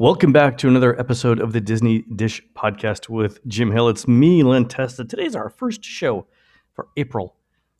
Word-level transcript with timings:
Welcome 0.00 0.32
back 0.32 0.56
to 0.56 0.66
another 0.66 0.98
episode 0.98 1.40
of 1.40 1.52
the 1.52 1.60
Disney 1.60 2.06
Dish 2.16 2.40
Podcast 2.56 3.10
with 3.10 3.46
Jim 3.46 3.70
Hill. 3.70 3.90
It's 3.90 4.08
me, 4.08 4.42
Len 4.42 4.64
Testa. 4.64 5.04
Today's 5.04 5.36
our 5.36 5.50
first 5.50 5.84
show 5.84 6.26
for 6.72 6.88
April 6.96 7.36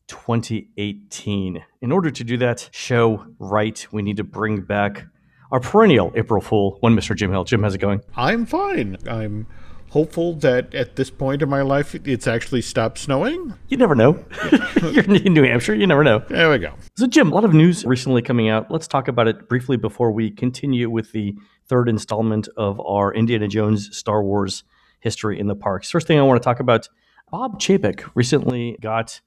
2018. 0.09 1.65
In 1.81 1.91
order 1.91 2.11
to 2.11 2.23
do 2.23 2.37
that 2.37 2.69
show 2.73 3.25
right, 3.39 3.87
we 3.91 4.03
need 4.03 4.19
to 4.19 4.23
bring 4.23 4.61
back 4.61 5.07
our 5.51 5.61
perennial 5.61 6.13
April 6.15 6.43
Fool, 6.43 6.77
one 6.81 6.95
Mr. 6.95 7.17
Jim 7.17 7.31
Hill. 7.31 7.45
Jim, 7.45 7.63
how's 7.63 7.75
it 7.75 7.79
going? 7.79 8.03
I'm 8.15 8.45
fine. 8.45 8.99
I'm 9.09 9.47
hopeful 9.91 10.35
that 10.35 10.75
at 10.75 10.97
this 10.97 11.11
point 11.11 11.43
in 11.43 11.49
my 11.49 11.63
life 11.63 11.95
it's 11.95 12.27
actually 12.27 12.63
stopped 12.63 12.99
snowing. 12.99 13.55
You 13.69 13.77
never 13.77 13.95
know. 13.95 14.25
You're 14.83 15.05
in 15.05 15.35
New 15.35 15.43
Hampshire. 15.43 15.75
You 15.75 15.87
never 15.87 16.03
know. 16.03 16.21
There 16.29 16.51
we 16.51 16.59
go. 16.59 16.75
So, 16.97 17.07
Jim, 17.07 17.31
a 17.31 17.35
lot 17.35 17.45
of 17.45 17.53
news 17.53 17.85
recently 17.85 18.23
coming 18.23 18.49
out. 18.49 18.71
Let's 18.71 18.89
talk 18.89 19.09
about 19.09 19.29
it 19.29 19.49
briefly 19.49 19.77
before 19.77 20.13
we 20.13 20.31
continue 20.31 20.89
with 20.89 21.13
the 21.13 21.35
third 21.67 21.89
installment 21.89 22.49
of 22.57 22.81
our 22.81 23.13
Indiana 23.13 23.49
Jones 23.49 23.97
Star 23.97 24.23
Wars 24.23 24.65
history 25.01 25.39
in 25.39 25.49
the 25.49 25.57
parks. 25.57 25.91
First 25.91 26.07
thing 26.07 26.19
I 26.19 26.23
want 26.23 26.41
to 26.41 26.45
talk 26.45 26.61
about 26.61 26.89
Bob 27.31 27.61
Chapek 27.61 28.09
recently 28.15 28.77
got 28.81 29.21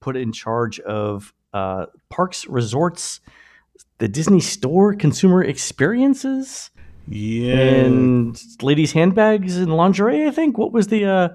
put 0.00 0.16
in 0.16 0.32
charge 0.32 0.80
of 0.80 1.34
uh, 1.52 1.86
parks, 2.08 2.46
resorts, 2.46 3.20
the 3.98 4.08
Disney 4.08 4.40
Store, 4.40 4.94
consumer 4.94 5.42
experiences. 5.42 6.70
Yeah. 7.10 7.56
And 7.56 8.40
ladies' 8.62 8.92
handbags 8.92 9.56
and 9.56 9.76
lingerie, 9.76 10.26
I 10.26 10.30
think. 10.30 10.56
What 10.56 10.72
was 10.72 10.86
the 10.86 11.04
uh 11.04 11.28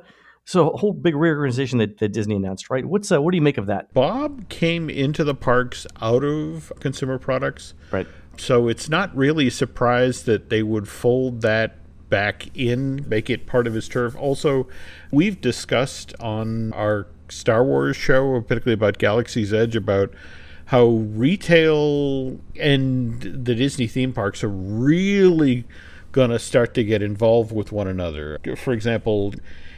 so 0.46 0.70
a 0.70 0.78
whole 0.78 0.94
big 0.94 1.16
reorganization 1.16 1.80
that, 1.80 1.98
that 1.98 2.14
Disney 2.14 2.36
announced, 2.36 2.70
right? 2.70 2.86
What's 2.86 3.12
uh, 3.12 3.22
what 3.22 3.32
do 3.32 3.38
you 3.38 3.42
make 3.42 3.58
of 3.58 3.66
that? 3.66 3.94
Bob 3.94 4.48
came 4.48 4.90
into 4.90 5.24
the 5.24 5.36
parks 5.36 5.86
out 6.02 6.24
of 6.24 6.72
consumer 6.80 7.18
products. 7.18 7.74
Right. 7.92 8.08
So 8.38 8.68
it's 8.68 8.90
not 8.90 9.16
really 9.16 9.48
a 9.48 9.52
surprise 9.52 10.24
that 10.24 10.50
they 10.50 10.64
would 10.64 10.88
fold 10.88 11.42
that 11.42 11.78
back 12.10 12.56
in, 12.56 13.04
make 13.10 13.30
it 13.30 13.48
part 13.48 13.66
of 13.68 13.74
his 13.74 13.90
turf. 13.90 14.16
Also, 14.16 14.68
we've 15.12 15.42
discussed 15.42 16.14
on 16.20 16.72
our 16.74 17.08
Star 17.30 17.64
Wars 17.64 17.96
show, 17.96 18.40
particularly 18.42 18.74
about 18.76 19.00
Galaxy's 19.00 19.54
Edge, 19.54 19.76
about 19.76 20.14
how 20.66 20.88
retail 20.88 22.40
and 22.60 23.22
the 23.22 23.54
Disney 23.56 23.88
theme 23.88 24.14
parks 24.14 24.44
are 24.44 24.50
really 24.50 25.66
going 26.12 26.32
to 26.32 26.40
start 26.40 26.74
to 26.74 26.84
get 26.84 27.02
involved 27.02 27.52
with 27.52 27.72
one 27.72 27.88
another. 27.88 28.40
For 28.58 28.74
example, 28.74 29.34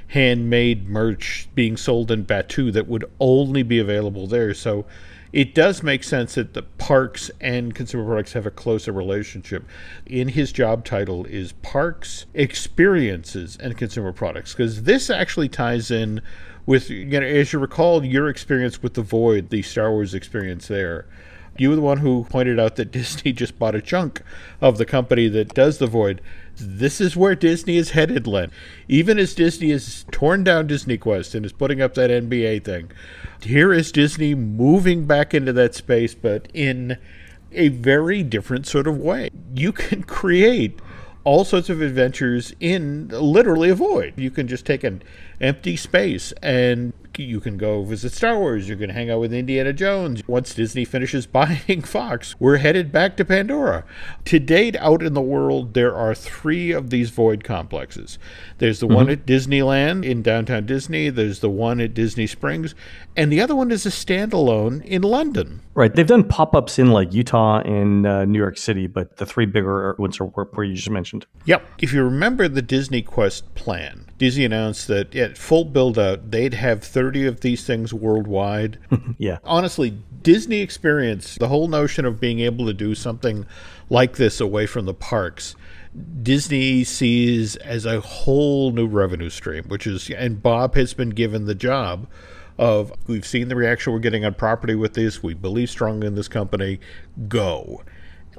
handmade 0.09 0.87
merch 0.87 1.49
being 1.55 1.75
sold 1.75 2.11
in 2.11 2.25
Batuu 2.25 2.71
that 2.71 2.87
would 2.87 3.05
only 3.19 3.63
be 3.63 3.79
available 3.79 4.27
there. 4.27 4.53
So 4.53 4.85
it 5.33 5.53
does 5.53 5.83
make 5.83 6.05
sense 6.05 6.35
that 6.35 6.53
the 6.53 6.61
parks 6.61 7.29
and 7.41 7.75
consumer 7.75 8.05
products 8.05 8.33
have 8.33 8.45
a 8.45 8.51
closer 8.51 8.93
relationship. 8.93 9.65
In 10.05 10.29
his 10.29 10.53
job 10.53 10.85
title 10.85 11.25
is 11.25 11.51
Parks, 11.51 12.27
Experiences, 12.33 13.57
and 13.59 13.77
Consumer 13.77 14.13
Products, 14.13 14.53
because 14.53 14.83
this 14.83 15.09
actually 15.09 15.49
ties 15.49 15.91
in 15.91 16.21
with, 16.67 16.91
you 16.91 17.05
know, 17.05 17.25
as 17.25 17.51
you 17.53 17.57
recall, 17.57 18.05
your 18.05 18.29
experience 18.29 18.83
with 18.83 18.93
The 18.93 19.01
Void, 19.01 19.49
the 19.49 19.63
Star 19.63 19.89
Wars 19.89 20.13
experience 20.13 20.67
there. 20.67 21.07
You 21.57 21.69
were 21.69 21.75
the 21.75 21.81
one 21.81 21.99
who 21.99 22.25
pointed 22.29 22.59
out 22.59 22.75
that 22.75 22.91
Disney 22.91 23.31
just 23.31 23.57
bought 23.57 23.73
a 23.73 23.81
chunk 23.81 24.21
of 24.61 24.77
the 24.77 24.85
company 24.85 25.27
that 25.29 25.55
does 25.55 25.79
The 25.79 25.87
Void. 25.87 26.21
This 26.57 27.01
is 27.01 27.15
where 27.15 27.35
Disney 27.35 27.77
is 27.77 27.91
headed, 27.91 28.27
Len. 28.27 28.51
Even 28.87 29.17
as 29.17 29.33
Disney 29.33 29.71
has 29.71 30.05
torn 30.11 30.43
down 30.43 30.67
Disney 30.67 30.97
Quest 30.97 31.33
and 31.33 31.45
is 31.45 31.53
putting 31.53 31.81
up 31.81 31.95
that 31.95 32.11
NBA 32.11 32.63
thing, 32.63 32.91
here 33.41 33.73
is 33.73 33.91
Disney 33.91 34.35
moving 34.35 35.05
back 35.05 35.33
into 35.33 35.53
that 35.53 35.73
space, 35.73 36.13
but 36.13 36.47
in 36.53 36.97
a 37.51 37.69
very 37.69 38.23
different 38.23 38.67
sort 38.67 38.87
of 38.87 38.97
way. 38.97 39.29
You 39.55 39.71
can 39.71 40.03
create 40.03 40.79
all 41.27 41.43
sorts 41.43 41.69
of 41.69 41.81
adventures 41.81 42.53
in 42.61 43.09
literally 43.09 43.69
a 43.69 43.75
void. 43.75 44.13
You 44.15 44.31
can 44.31 44.47
just 44.47 44.65
take 44.65 44.85
an 44.85 45.03
empty 45.41 45.75
space 45.75 46.31
and 46.41 46.93
you 47.23 47.39
can 47.39 47.57
go 47.57 47.83
visit 47.83 48.13
Star 48.13 48.37
Wars. 48.37 48.69
You 48.69 48.75
can 48.75 48.89
hang 48.89 49.09
out 49.09 49.19
with 49.19 49.33
Indiana 49.33 49.73
Jones. 49.73 50.21
Once 50.27 50.53
Disney 50.53 50.85
finishes 50.85 51.25
buying 51.37 51.81
Fox, 51.81 52.35
we're 52.39 52.57
headed 52.57 52.91
back 52.91 53.17
to 53.17 53.25
Pandora. 53.25 53.83
To 54.25 54.39
date, 54.39 54.75
out 54.77 55.03
in 55.03 55.13
the 55.13 55.21
world, 55.21 55.73
there 55.73 55.95
are 55.95 56.15
three 56.15 56.71
of 56.71 56.89
these 56.89 57.09
void 57.09 57.43
complexes. 57.43 58.17
There's 58.57 58.79
the 58.79 58.87
mm-hmm. 58.87 58.95
one 58.95 59.09
at 59.09 59.25
Disneyland 59.25 60.05
in 60.05 60.21
downtown 60.21 60.65
Disney, 60.65 61.09
there's 61.09 61.39
the 61.39 61.49
one 61.49 61.79
at 61.79 61.93
Disney 61.93 62.27
Springs, 62.27 62.75
and 63.15 63.31
the 63.31 63.41
other 63.41 63.55
one 63.55 63.71
is 63.71 63.85
a 63.85 63.89
standalone 63.89 64.83
in 64.85 65.01
London. 65.01 65.61
Right. 65.73 65.93
They've 65.93 66.07
done 66.07 66.23
pop 66.23 66.55
ups 66.55 66.79
in 66.79 66.91
like 66.91 67.13
Utah 67.13 67.59
and 67.59 68.05
uh, 68.05 68.25
New 68.25 68.39
York 68.39 68.57
City, 68.57 68.87
but 68.87 69.17
the 69.17 69.25
three 69.25 69.45
bigger 69.45 69.95
ones 69.97 70.19
are 70.19 70.25
where 70.25 70.65
you 70.65 70.75
just 70.75 70.89
mentioned. 70.89 71.25
Yep. 71.45 71.67
If 71.79 71.93
you 71.93 72.03
remember 72.03 72.47
the 72.47 72.61
Disney 72.61 73.01
Quest 73.01 73.53
plan, 73.55 74.07
Disney 74.17 74.45
announced 74.45 74.87
that 74.87 75.15
at 75.15 75.37
full 75.37 75.65
build 75.65 75.99
out, 75.99 76.31
they'd 76.31 76.55
have 76.55 76.83
30 76.83 77.27
of 77.27 77.41
these 77.41 77.65
things 77.65 77.93
worldwide. 77.93 78.79
yeah. 79.17 79.37
Honestly, 79.43 79.97
Disney 80.21 80.61
experience, 80.61 81.35
the 81.35 81.47
whole 81.47 81.67
notion 81.67 82.05
of 82.05 82.19
being 82.19 82.39
able 82.39 82.65
to 82.65 82.73
do 82.73 82.95
something 82.95 83.45
like 83.89 84.15
this 84.15 84.41
away 84.41 84.65
from 84.65 84.85
the 84.85 84.93
parks, 84.93 85.55
Disney 86.21 86.83
sees 86.83 87.55
as 87.57 87.85
a 87.85 88.01
whole 88.01 88.71
new 88.71 88.87
revenue 88.87 89.29
stream, 89.29 89.65
which 89.67 89.85
is, 89.85 90.09
and 90.09 90.41
Bob 90.41 90.75
has 90.75 90.93
been 90.93 91.11
given 91.11 91.45
the 91.45 91.55
job 91.55 92.07
of 92.57 92.91
we've 93.05 93.25
seen 93.25 93.49
the 93.49 93.55
reaction 93.55 93.93
we're 93.93 93.99
getting 93.99 94.25
on 94.25 94.33
property 94.33 94.75
with 94.75 94.93
this, 94.93 95.21
we 95.21 95.33
believe 95.33 95.69
strongly 95.69 96.07
in 96.07 96.15
this 96.15 96.27
company, 96.27 96.79
go. 97.27 97.83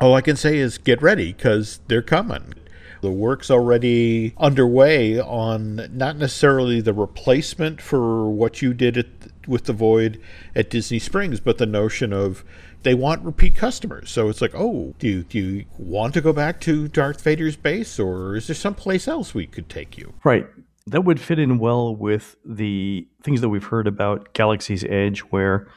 All 0.01 0.15
I 0.15 0.21
can 0.21 0.37
say 0.37 0.59
is 0.59 0.79
get 0.79 1.01
ready 1.03 1.33
because 1.33 1.81
they're 1.89 2.03
coming. 2.03 2.55
The 3.01 3.11
work's 3.11 3.51
already 3.51 4.35
underway 4.39 5.21
on 5.21 5.89
not 5.93 6.17
necessarily 6.17 6.81
the 6.81 6.93
replacement 6.93 7.81
for 7.81 8.31
what 8.31 8.63
you 8.63 8.75
did 8.75 8.99
at, 8.99 9.07
with 9.47 9.65
the 9.65 9.73
Void 9.73 10.21
at 10.55 10.71
Disney 10.71 10.99
Springs, 10.99 11.41
but 11.41 11.59
the 11.59 11.67
notion 11.67 12.13
of 12.13 12.45
they 12.83 12.95
want 12.95 13.25
repeat 13.25 13.55
customers. 13.55 14.11
So 14.11 14.29
it's 14.29 14.41
like, 14.41 14.55
oh, 14.55 14.95
do 14.99 15.09
you, 15.09 15.23
do 15.25 15.39
you 15.39 15.65
want 15.79 16.15
to 16.15 16.21
go 16.21 16.33
back 16.33 16.61
to 16.63 16.89
Darth 16.89 17.21
Vader's 17.21 17.57
base, 17.57 17.99
or 17.99 18.37
is 18.37 18.47
there 18.47 18.55
someplace 18.57 19.09
else 19.09 19.35
we 19.35 19.47
could 19.47 19.69
take 19.69 19.99
you? 19.99 20.15
Right. 20.25 20.47
That 20.87 21.03
would 21.03 21.21
fit 21.21 21.39
in 21.39 21.59
well 21.59 21.95
with 21.95 22.37
the 22.45 23.07
things 23.23 23.41
that 23.41 23.49
we've 23.49 23.65
heard 23.65 23.87
about 23.87 24.33
Galaxy's 24.33 24.85
Edge, 24.85 25.21
where 25.21 25.69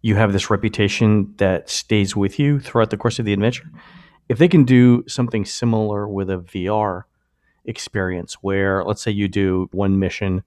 you 0.00 0.16
have 0.16 0.32
this 0.32 0.50
reputation 0.50 1.34
that 1.38 1.68
stays 1.68 2.14
with 2.14 2.38
you 2.38 2.60
throughout 2.60 2.90
the 2.90 2.96
course 2.96 3.18
of 3.18 3.24
the 3.24 3.32
adventure 3.32 3.70
if 4.28 4.38
they 4.38 4.48
can 4.48 4.64
do 4.64 5.04
something 5.06 5.44
similar 5.44 6.08
with 6.08 6.30
a 6.30 6.38
VR 6.38 7.02
experience 7.64 8.34
where 8.34 8.84
let's 8.84 9.02
say 9.02 9.10
you 9.10 9.28
do 9.28 9.68
one 9.72 9.98
mission 9.98 10.42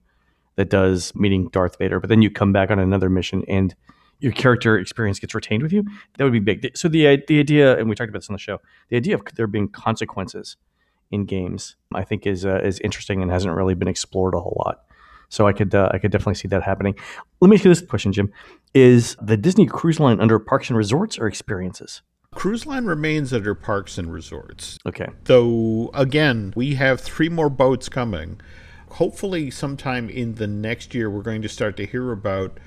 that 0.56 0.70
does 0.70 1.14
meeting 1.14 1.48
Darth 1.48 1.78
Vader, 1.78 2.00
but 2.00 2.08
then 2.08 2.22
you 2.22 2.30
come 2.30 2.52
back 2.52 2.70
on 2.70 2.78
another 2.78 3.08
mission 3.08 3.44
and 3.48 3.74
your 4.20 4.32
character 4.32 4.76
experience 4.78 5.20
gets 5.20 5.34
retained 5.34 5.62
with 5.62 5.72
you, 5.72 5.84
that 6.16 6.24
would 6.24 6.32
be 6.32 6.40
big. 6.40 6.76
So 6.76 6.88
the 6.88 7.22
the 7.28 7.38
idea, 7.38 7.78
and 7.78 7.88
we 7.88 7.94
talked 7.94 8.10
about 8.10 8.20
this 8.20 8.28
on 8.28 8.34
the 8.34 8.40
show, 8.40 8.60
the 8.88 8.96
idea 8.96 9.14
of 9.14 9.22
there 9.36 9.46
being 9.46 9.68
consequences 9.68 10.56
in 11.10 11.24
games, 11.24 11.76
I 11.94 12.04
think 12.04 12.26
is 12.26 12.44
uh, 12.44 12.60
is 12.62 12.80
interesting 12.80 13.22
and 13.22 13.30
hasn't 13.30 13.54
really 13.54 13.74
been 13.74 13.88
explored 13.88 14.34
a 14.34 14.40
whole 14.40 14.60
lot. 14.66 14.84
So 15.28 15.46
I 15.46 15.52
could 15.52 15.74
uh, 15.74 15.90
I 15.92 15.98
could 15.98 16.10
definitely 16.10 16.34
see 16.34 16.48
that 16.48 16.62
happening. 16.62 16.94
Let 17.40 17.48
me 17.48 17.56
ask 17.56 17.64
you 17.64 17.70
this 17.70 17.82
question, 17.82 18.12
Jim: 18.12 18.32
Is 18.74 19.16
the 19.22 19.36
Disney 19.36 19.66
Cruise 19.66 20.00
Line 20.00 20.20
under 20.20 20.38
Parks 20.38 20.68
and 20.68 20.76
Resorts 20.76 21.18
or 21.18 21.26
Experiences? 21.26 22.02
Cruise 22.38 22.66
line 22.66 22.84
remains 22.84 23.32
under 23.32 23.52
parks 23.52 23.98
and 23.98 24.12
resorts. 24.12 24.78
Okay. 24.86 25.08
Though, 25.24 25.90
again, 25.92 26.52
we 26.54 26.76
have 26.76 27.00
three 27.00 27.28
more 27.28 27.50
boats 27.50 27.88
coming. 27.88 28.40
Hopefully, 28.92 29.50
sometime 29.50 30.08
in 30.08 30.36
the 30.36 30.46
next 30.46 30.94
year, 30.94 31.10
we're 31.10 31.22
going 31.22 31.42
to 31.42 31.48
start 31.48 31.76
to 31.78 31.84
hear 31.84 32.12
about 32.12 32.60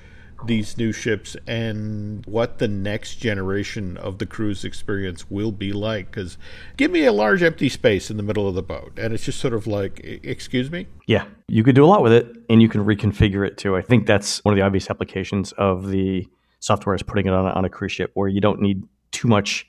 these 0.44 0.76
new 0.76 0.92
ships 0.92 1.38
and 1.46 2.26
what 2.26 2.58
the 2.58 2.68
next 2.68 3.14
generation 3.14 3.96
of 3.96 4.18
the 4.18 4.26
cruise 4.26 4.62
experience 4.62 5.30
will 5.30 5.52
be 5.52 5.72
like. 5.72 6.10
Because 6.10 6.36
give 6.76 6.90
me 6.90 7.06
a 7.06 7.12
large 7.12 7.42
empty 7.42 7.70
space 7.70 8.10
in 8.10 8.18
the 8.18 8.22
middle 8.22 8.46
of 8.46 8.54
the 8.54 8.62
boat, 8.62 8.92
and 8.98 9.14
it's 9.14 9.24
just 9.24 9.40
sort 9.40 9.54
of 9.54 9.66
like, 9.66 10.00
excuse 10.22 10.70
me? 10.70 10.86
Yeah, 11.06 11.24
you 11.48 11.64
could 11.64 11.74
do 11.74 11.82
a 11.82 11.88
lot 11.88 12.02
with 12.02 12.12
it, 12.12 12.30
and 12.50 12.60
you 12.60 12.68
can 12.68 12.84
reconfigure 12.84 13.46
it 13.46 13.56
too. 13.56 13.74
I 13.74 13.80
think 13.80 14.06
that's 14.06 14.44
one 14.44 14.52
of 14.52 14.56
the 14.56 14.66
obvious 14.66 14.90
applications 14.90 15.52
of 15.52 15.88
the 15.88 16.28
software 16.60 16.94
is 16.94 17.02
putting 17.02 17.24
it 17.24 17.32
on 17.32 17.46
a, 17.46 17.50
on 17.52 17.64
a 17.64 17.70
cruise 17.70 17.92
ship 17.92 18.10
where 18.12 18.28
you 18.28 18.42
don't 18.42 18.60
need 18.60 18.82
too 19.12 19.28
much 19.28 19.66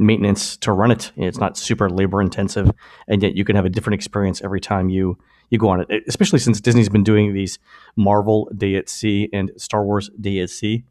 maintenance 0.00 0.56
to 0.56 0.72
run 0.72 0.90
it. 0.90 1.12
It's 1.16 1.38
not 1.38 1.56
super 1.56 1.88
labor 1.88 2.20
intensive, 2.20 2.72
and 3.06 3.22
yet 3.22 3.36
you 3.36 3.44
can 3.44 3.54
have 3.54 3.64
a 3.64 3.68
different 3.68 3.94
experience 3.94 4.42
every 4.42 4.60
time 4.60 4.88
you 4.88 5.18
you 5.50 5.58
go 5.58 5.68
on 5.68 5.80
it. 5.80 6.04
Especially 6.08 6.38
since 6.38 6.60
Disney's 6.60 6.88
been 6.88 7.04
doing 7.04 7.34
these 7.34 7.58
Marvel 7.96 8.48
Day 8.56 8.76
at 8.76 8.88
Sea 8.88 9.28
and 9.32 9.52
Star 9.56 9.84
Wars 9.84 10.10
Day 10.20 10.40
at 10.40 10.50
Sea 10.50 10.84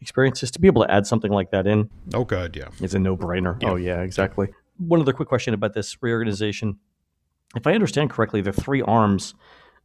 experiences. 0.00 0.50
To 0.50 0.60
be 0.60 0.66
able 0.66 0.82
to 0.84 0.90
add 0.90 1.06
something 1.06 1.30
like 1.30 1.50
that 1.52 1.66
in, 1.66 1.88
oh 2.14 2.24
god, 2.24 2.56
yeah, 2.56 2.68
it's 2.80 2.94
a 2.94 2.98
no 2.98 3.16
brainer. 3.16 3.62
Yeah. 3.62 3.70
Oh 3.70 3.76
yeah, 3.76 4.00
exactly. 4.00 4.48
One 4.78 5.00
other 5.00 5.12
quick 5.12 5.28
question 5.28 5.54
about 5.54 5.74
this 5.74 5.96
reorganization. 6.02 6.78
If 7.56 7.66
I 7.66 7.72
understand 7.72 8.10
correctly, 8.10 8.40
the 8.40 8.52
three 8.52 8.82
arms 8.82 9.34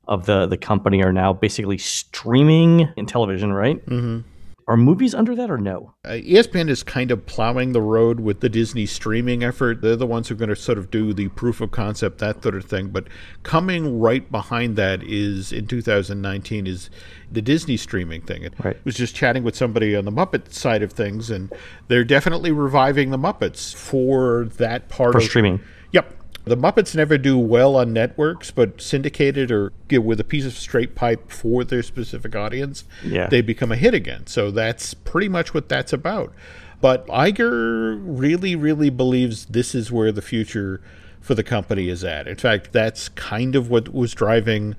of 0.07 0.25
the 0.25 0.47
the 0.47 0.57
company 0.57 1.03
are 1.03 1.13
now 1.13 1.31
basically 1.31 1.77
streaming 1.77 2.89
in 2.97 3.05
television, 3.05 3.53
right? 3.53 3.85
Mm-hmm 3.85 4.29
Are 4.67 4.77
movies 4.77 5.13
under 5.13 5.35
that 5.35 5.51
or 5.51 5.57
no? 5.57 5.93
Uh, 6.05 6.11
ESPN 6.11 6.69
is 6.69 6.83
kind 6.83 7.11
of 7.11 7.25
plowing 7.25 7.73
the 7.73 7.81
road 7.81 8.19
with 8.21 8.39
the 8.39 8.47
Disney 8.49 8.85
streaming 8.85 9.43
effort. 9.43 9.81
They're 9.81 9.95
the 9.95 10.07
ones 10.07 10.27
who 10.29 10.35
are 10.35 10.37
going 10.37 10.49
to 10.49 10.55
sort 10.55 10.77
of 10.77 10.89
do 10.89 11.13
the 11.13 11.27
proof 11.29 11.59
of 11.59 11.71
concept, 11.71 12.19
that 12.19 12.41
sort 12.41 12.55
of 12.55 12.65
thing. 12.65 12.87
But 12.87 13.07
coming 13.43 13.99
right 13.99 14.29
behind 14.31 14.75
that 14.77 15.03
is 15.03 15.51
in 15.51 15.67
2019 15.67 16.65
is 16.65 16.89
the 17.31 17.41
Disney 17.41 17.75
streaming 17.77 18.21
thing. 18.21 18.43
It 18.43 18.53
Right. 18.63 18.77
was 18.85 18.95
just 18.95 19.15
chatting 19.15 19.43
with 19.43 19.55
somebody 19.55 19.95
on 19.95 20.05
the 20.05 20.11
Muppet 20.11 20.53
side 20.53 20.81
of 20.83 20.93
things, 20.93 21.29
and 21.29 21.51
they're 21.89 22.03
definitely 22.05 22.51
reviving 22.51 23.09
the 23.11 23.17
Muppets 23.17 23.73
for 23.75 24.45
that 24.57 24.87
part 24.87 25.11
For 25.13 25.17
of 25.17 25.23
streaming. 25.25 25.59
Yep. 25.91 26.13
The 26.45 26.57
Muppets 26.57 26.93
never 26.93 27.17
do 27.17 27.37
well 27.37 27.75
on 27.77 27.93
networks, 27.93 28.51
but 28.51 28.81
syndicated 28.81 29.49
or 29.49 29.71
with 29.89 30.19
a 30.19 30.23
piece 30.25 30.45
of 30.45 30.53
straight 30.53 30.93
pipe 30.93 31.31
for 31.31 31.63
their 31.63 31.81
specific 31.83 32.35
audience, 32.35 32.83
Yeah. 33.03 33.27
they 33.27 33.41
become 33.41 33.71
a 33.71 33.77
hit 33.77 33.93
again. 33.93 34.27
So 34.27 34.51
that's 34.51 34.93
pretty 34.93 35.29
much 35.29 35.53
what 35.53 35.69
that's 35.69 35.93
about. 35.93 36.33
But 36.81 37.07
Iger 37.07 37.97
really, 38.03 38.57
really 38.57 38.89
believes 38.89 39.45
this 39.45 39.73
is 39.73 39.89
where 39.89 40.11
the 40.11 40.21
future 40.21 40.81
for 41.21 41.33
the 41.33 41.43
company 41.43 41.87
is 41.87 42.03
at. 42.03 42.27
In 42.27 42.35
fact, 42.35 42.73
that's 42.73 43.07
kind 43.07 43.55
of 43.55 43.69
what 43.69 43.93
was 43.93 44.13
driving 44.13 44.75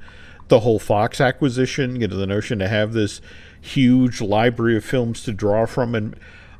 the 0.49 0.61
whole 0.61 0.79
Fox 0.79 1.19
acquisition. 1.19 1.99
You 1.99 2.09
know, 2.09 2.17
the 2.17 2.27
notion 2.27 2.59
to 2.59 2.69
have 2.69 2.93
this 2.93 3.23
huge 3.59 4.21
library 4.21 4.77
of 4.77 4.85
films 4.85 5.23
to 5.25 5.33
draw 5.33 5.65
from 5.65 5.95
and 5.95 6.15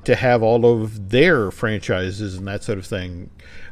to 0.05 0.15
have 0.15 0.43
all 0.43 0.65
of 0.65 1.11
their 1.11 1.51
franchises 1.51 2.35
and 2.37 2.47
that 2.47 2.63
sort 2.63 2.79
of 2.79 2.87
thing. 2.87 3.29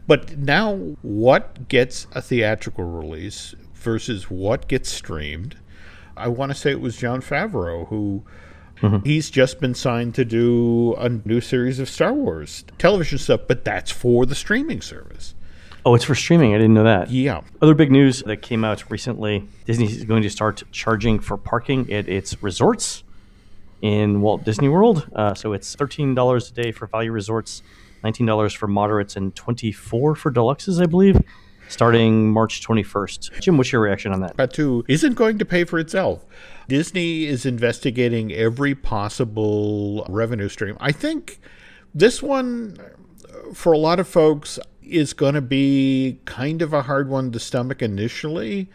But 0.06 0.36
now, 0.36 0.76
what 1.02 1.68
gets 1.68 2.06
a 2.12 2.20
theatrical 2.20 2.84
release 2.84 3.54
versus 3.74 4.30
what 4.30 4.68
gets 4.68 4.90
streamed? 4.90 5.56
I 6.16 6.28
want 6.28 6.52
to 6.52 6.58
say 6.58 6.70
it 6.70 6.80
was 6.80 6.96
Jon 6.96 7.22
Favreau 7.22 7.88
who 7.88 8.24
he's 9.04 9.30
just 9.30 9.60
been 9.60 9.74
signed 9.74 10.14
to 10.16 10.24
do 10.24 10.94
a 10.98 11.08
new 11.08 11.40
series 11.40 11.78
of 11.78 11.88
Star 11.88 12.12
Wars 12.12 12.64
television 12.78 13.18
stuff, 13.18 13.42
but 13.46 13.64
that's 13.64 13.90
for 13.90 14.26
the 14.26 14.34
streaming 14.34 14.80
service. 14.80 15.34
Oh, 15.84 15.94
it's 15.94 16.04
for 16.04 16.14
streaming. 16.14 16.54
I 16.54 16.58
didn't 16.58 16.74
know 16.74 16.84
that. 16.84 17.10
Yeah. 17.10 17.40
Other 17.60 17.74
big 17.74 17.90
news 17.90 18.22
that 18.22 18.38
came 18.38 18.64
out 18.64 18.88
recently 18.90 19.48
Disney 19.64 19.86
is 19.86 20.04
going 20.04 20.22
to 20.22 20.30
start 20.30 20.62
charging 20.70 21.18
for 21.18 21.36
parking 21.36 21.92
at 21.92 22.08
its 22.08 22.40
resorts 22.42 23.02
in 23.80 24.20
Walt 24.20 24.44
Disney 24.44 24.68
World. 24.68 25.08
Uh, 25.14 25.34
so 25.34 25.52
it's 25.52 25.74
$13 25.74 26.50
a 26.50 26.54
day 26.54 26.70
for 26.70 26.86
value 26.86 27.10
resorts, 27.10 27.62
$19 28.04 28.56
for 28.56 28.66
moderates, 28.66 29.16
and 29.16 29.34
24 29.34 30.14
for 30.14 30.32
deluxes, 30.32 30.82
I 30.82 30.86
believe, 30.86 31.20
starting 31.68 32.30
March 32.30 32.66
21st. 32.66 33.40
Jim, 33.40 33.56
what's 33.56 33.72
your 33.72 33.80
reaction 33.80 34.12
on 34.12 34.20
that? 34.20 34.52
Two 34.52 34.84
isn't 34.88 35.14
going 35.14 35.38
to 35.38 35.44
pay 35.44 35.64
for 35.64 35.78
itself. 35.78 36.24
Disney 36.68 37.24
is 37.24 37.46
investigating 37.46 38.32
every 38.32 38.74
possible 38.74 40.06
revenue 40.08 40.48
stream. 40.48 40.76
I 40.80 40.92
think 40.92 41.38
this 41.94 42.22
one, 42.22 42.78
for 43.54 43.72
a 43.72 43.78
lot 43.78 44.00
of 44.00 44.08
folks, 44.08 44.58
is 44.82 45.12
going 45.12 45.34
to 45.34 45.40
be 45.40 46.18
kind 46.24 46.62
of 46.62 46.72
a 46.72 46.82
hard 46.82 47.08
one 47.08 47.32
to 47.32 47.38
stomach 47.38 47.82
initially 47.82 48.68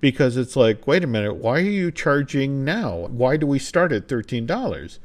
because 0.00 0.36
it's 0.36 0.56
like, 0.56 0.86
wait 0.86 1.04
a 1.04 1.06
minute, 1.06 1.34
why 1.34 1.58
are 1.58 1.60
you 1.60 1.90
charging 1.90 2.64
now? 2.64 3.06
Why 3.10 3.36
do 3.36 3.46
we 3.46 3.58
start 3.58 3.92
at 3.92 4.08
$13? 4.08 4.98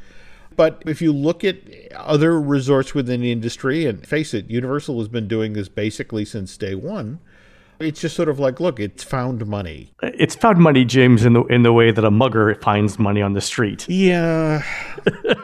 But 0.56 0.84
if 0.86 1.02
you 1.02 1.12
look 1.12 1.44
at 1.44 1.57
other 1.94 2.40
resorts 2.40 2.94
within 2.94 3.22
the 3.22 3.31
industry, 3.31 3.86
and 3.86 4.06
face 4.06 4.34
it, 4.34 4.50
Universal 4.50 5.00
has 5.00 5.07
been 5.07 5.28
doing 5.28 5.54
this 5.54 5.69
basically 5.69 6.25
since 6.25 6.56
day 6.57 6.75
one. 6.75 7.19
It's 7.80 8.00
just 8.00 8.16
sort 8.16 8.30
of 8.30 8.40
like, 8.40 8.62
look, 8.62 8.80
it's 8.80 9.04
found 9.04 9.46
money. 9.46 9.92
It's 10.02 10.34
found 10.34 10.60
money, 10.60 10.86
James, 10.86 11.25
in 11.25 11.34
the 11.34 11.44
in 11.46 11.63
the 11.63 11.74
way 11.74 11.92
that 11.92 12.06
a 12.06 12.12
mugger 12.12 12.56
finds 12.56 12.98
money 12.98 13.22
on 13.22 13.34
the 13.34 13.42
street. 13.42 13.86
Yeah, 13.90 14.63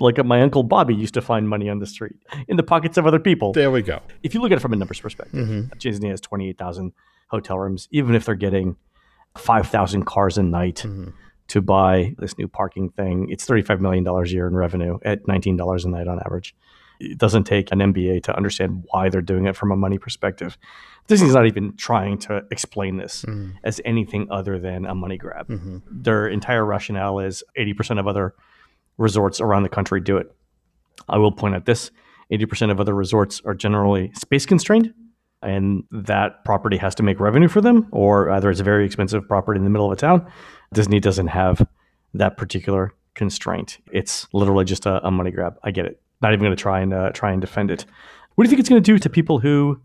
Like 0.00 0.22
my 0.24 0.42
uncle 0.42 0.62
Bobby 0.62 0.94
used 0.94 1.14
to 1.14 1.22
find 1.22 1.48
money 1.48 1.68
on 1.68 1.78
the 1.78 1.86
street 1.86 2.16
in 2.48 2.56
the 2.56 2.62
pockets 2.62 2.98
of 2.98 3.06
other 3.06 3.18
people. 3.18 3.52
there 3.52 3.70
we 3.70 3.82
go. 3.82 4.00
if 4.22 4.34
you 4.34 4.40
look 4.40 4.52
at 4.52 4.58
it 4.58 4.60
from 4.60 4.72
a 4.72 4.76
numbers 4.76 5.00
perspective, 5.00 5.46
mm-hmm. 5.46 5.78
Disney 5.78 6.10
has 6.10 6.20
28,000 6.20 6.92
hotel 7.28 7.58
rooms, 7.58 7.88
even 7.90 8.14
if 8.14 8.24
they're 8.24 8.34
getting 8.34 8.76
5,000 9.36 10.04
cars 10.04 10.38
a 10.38 10.42
night 10.42 10.76
mm-hmm. 10.76 11.10
To 11.48 11.60
buy 11.60 12.14
this 12.18 12.36
new 12.38 12.48
parking 12.48 12.90
thing, 12.90 13.28
it's 13.30 13.46
$35 13.46 13.80
million 13.80 14.06
a 14.06 14.24
year 14.26 14.46
in 14.46 14.54
revenue 14.54 14.98
at 15.04 15.24
$19 15.24 15.84
a 15.84 15.88
night 15.88 16.08
on 16.08 16.20
average. 16.20 16.54
It 16.98 17.18
doesn't 17.18 17.44
take 17.44 17.70
an 17.72 17.78
MBA 17.80 18.22
to 18.24 18.36
understand 18.36 18.84
why 18.90 19.10
they're 19.10 19.20
doing 19.20 19.46
it 19.46 19.54
from 19.54 19.70
a 19.70 19.76
money 19.76 19.98
perspective. 19.98 20.56
Disney's 21.06 21.34
not 21.34 21.46
even 21.46 21.76
trying 21.76 22.18
to 22.18 22.44
explain 22.50 22.96
this 22.96 23.22
mm. 23.22 23.52
as 23.64 23.80
anything 23.84 24.26
other 24.30 24.58
than 24.58 24.86
a 24.86 24.94
money 24.94 25.18
grab. 25.18 25.46
Mm-hmm. 25.48 25.78
Their 25.90 26.26
entire 26.26 26.64
rationale 26.64 27.20
is 27.20 27.44
80% 27.58 28.00
of 28.00 28.08
other 28.08 28.34
resorts 28.98 29.40
around 29.40 29.62
the 29.62 29.68
country 29.68 30.00
do 30.00 30.16
it. 30.16 30.34
I 31.08 31.18
will 31.18 31.32
point 31.32 31.54
out 31.54 31.66
this 31.66 31.90
80% 32.32 32.70
of 32.70 32.80
other 32.80 32.94
resorts 32.94 33.40
are 33.44 33.54
generally 33.54 34.10
space 34.14 34.46
constrained, 34.46 34.92
and 35.42 35.84
that 35.90 36.44
property 36.44 36.76
has 36.76 36.94
to 36.96 37.02
make 37.02 37.20
revenue 37.20 37.48
for 37.48 37.60
them, 37.60 37.88
or 37.92 38.30
either 38.30 38.50
it's 38.50 38.60
a 38.60 38.64
very 38.64 38.84
expensive 38.84 39.26
property 39.28 39.58
in 39.58 39.64
the 39.64 39.70
middle 39.70 39.86
of 39.86 39.92
a 39.92 39.96
town. 39.96 40.30
Disney 40.72 41.00
doesn't 41.00 41.28
have 41.28 41.66
that 42.14 42.36
particular 42.36 42.94
constraint. 43.14 43.78
It's 43.92 44.26
literally 44.32 44.64
just 44.64 44.86
a, 44.86 45.06
a 45.06 45.10
money 45.10 45.30
grab. 45.30 45.58
I 45.62 45.70
get 45.70 45.86
it. 45.86 46.00
Not 46.20 46.32
even 46.32 46.44
going 46.44 46.56
to 46.56 46.62
try 46.62 46.80
and 46.80 46.94
uh, 46.94 47.10
try 47.10 47.32
and 47.32 47.40
defend 47.40 47.70
it. 47.70 47.84
What 48.34 48.44
do 48.44 48.48
you 48.48 48.50
think 48.50 48.60
it's 48.60 48.68
going 48.68 48.82
to 48.82 48.92
do 48.92 48.98
to 48.98 49.10
people 49.10 49.38
who 49.38 49.80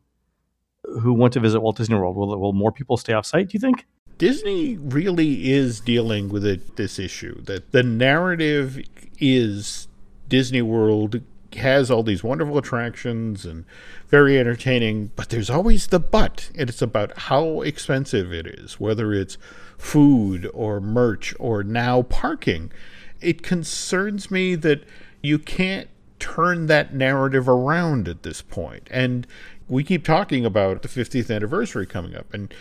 who 1.01 1.13
want 1.13 1.33
to 1.33 1.39
visit 1.39 1.61
Walt 1.61 1.77
Disney 1.77 1.95
World? 1.95 2.15
Will, 2.15 2.37
will 2.39 2.53
more 2.53 2.71
people 2.71 2.97
stay 2.97 3.13
off 3.13 3.25
site? 3.25 3.49
Do 3.49 3.53
you 3.53 3.59
think? 3.59 3.85
Disney 4.17 4.77
really 4.77 5.51
is 5.51 5.79
dealing 5.79 6.29
with 6.29 6.45
it, 6.45 6.75
this 6.75 6.99
issue 6.99 7.41
that 7.43 7.71
the 7.71 7.81
narrative 7.81 8.79
is 9.19 9.87
Disney 10.27 10.61
World 10.61 11.21
has 11.55 11.91
all 11.91 12.03
these 12.03 12.23
wonderful 12.23 12.57
attractions 12.57 13.45
and 13.45 13.65
very 14.07 14.39
entertaining, 14.39 15.11
but 15.15 15.29
there's 15.29 15.49
always 15.49 15.87
the 15.87 15.99
but, 15.99 16.49
and 16.57 16.69
it's 16.69 16.81
about 16.81 17.17
how 17.17 17.61
expensive 17.61 18.33
it 18.33 18.47
is, 18.47 18.79
whether 18.79 19.13
it's 19.13 19.37
food 19.77 20.49
or 20.53 20.79
merch 20.79 21.33
or 21.39 21.63
now 21.63 22.03
parking. 22.03 22.71
It 23.19 23.41
concerns 23.41 24.31
me 24.31 24.55
that 24.55 24.83
you 25.21 25.39
can't 25.39 25.87
turn 26.19 26.67
that 26.67 26.93
narrative 26.93 27.49
around 27.49 28.07
at 28.07 28.23
this 28.23 28.41
point. 28.41 28.87
And 28.91 29.25
we 29.67 29.83
keep 29.83 30.03
talking 30.03 30.45
about 30.45 30.81
the 30.81 30.87
50th 30.87 31.33
anniversary 31.33 31.85
coming 31.85 32.15
up. 32.15 32.33
And 32.33 32.53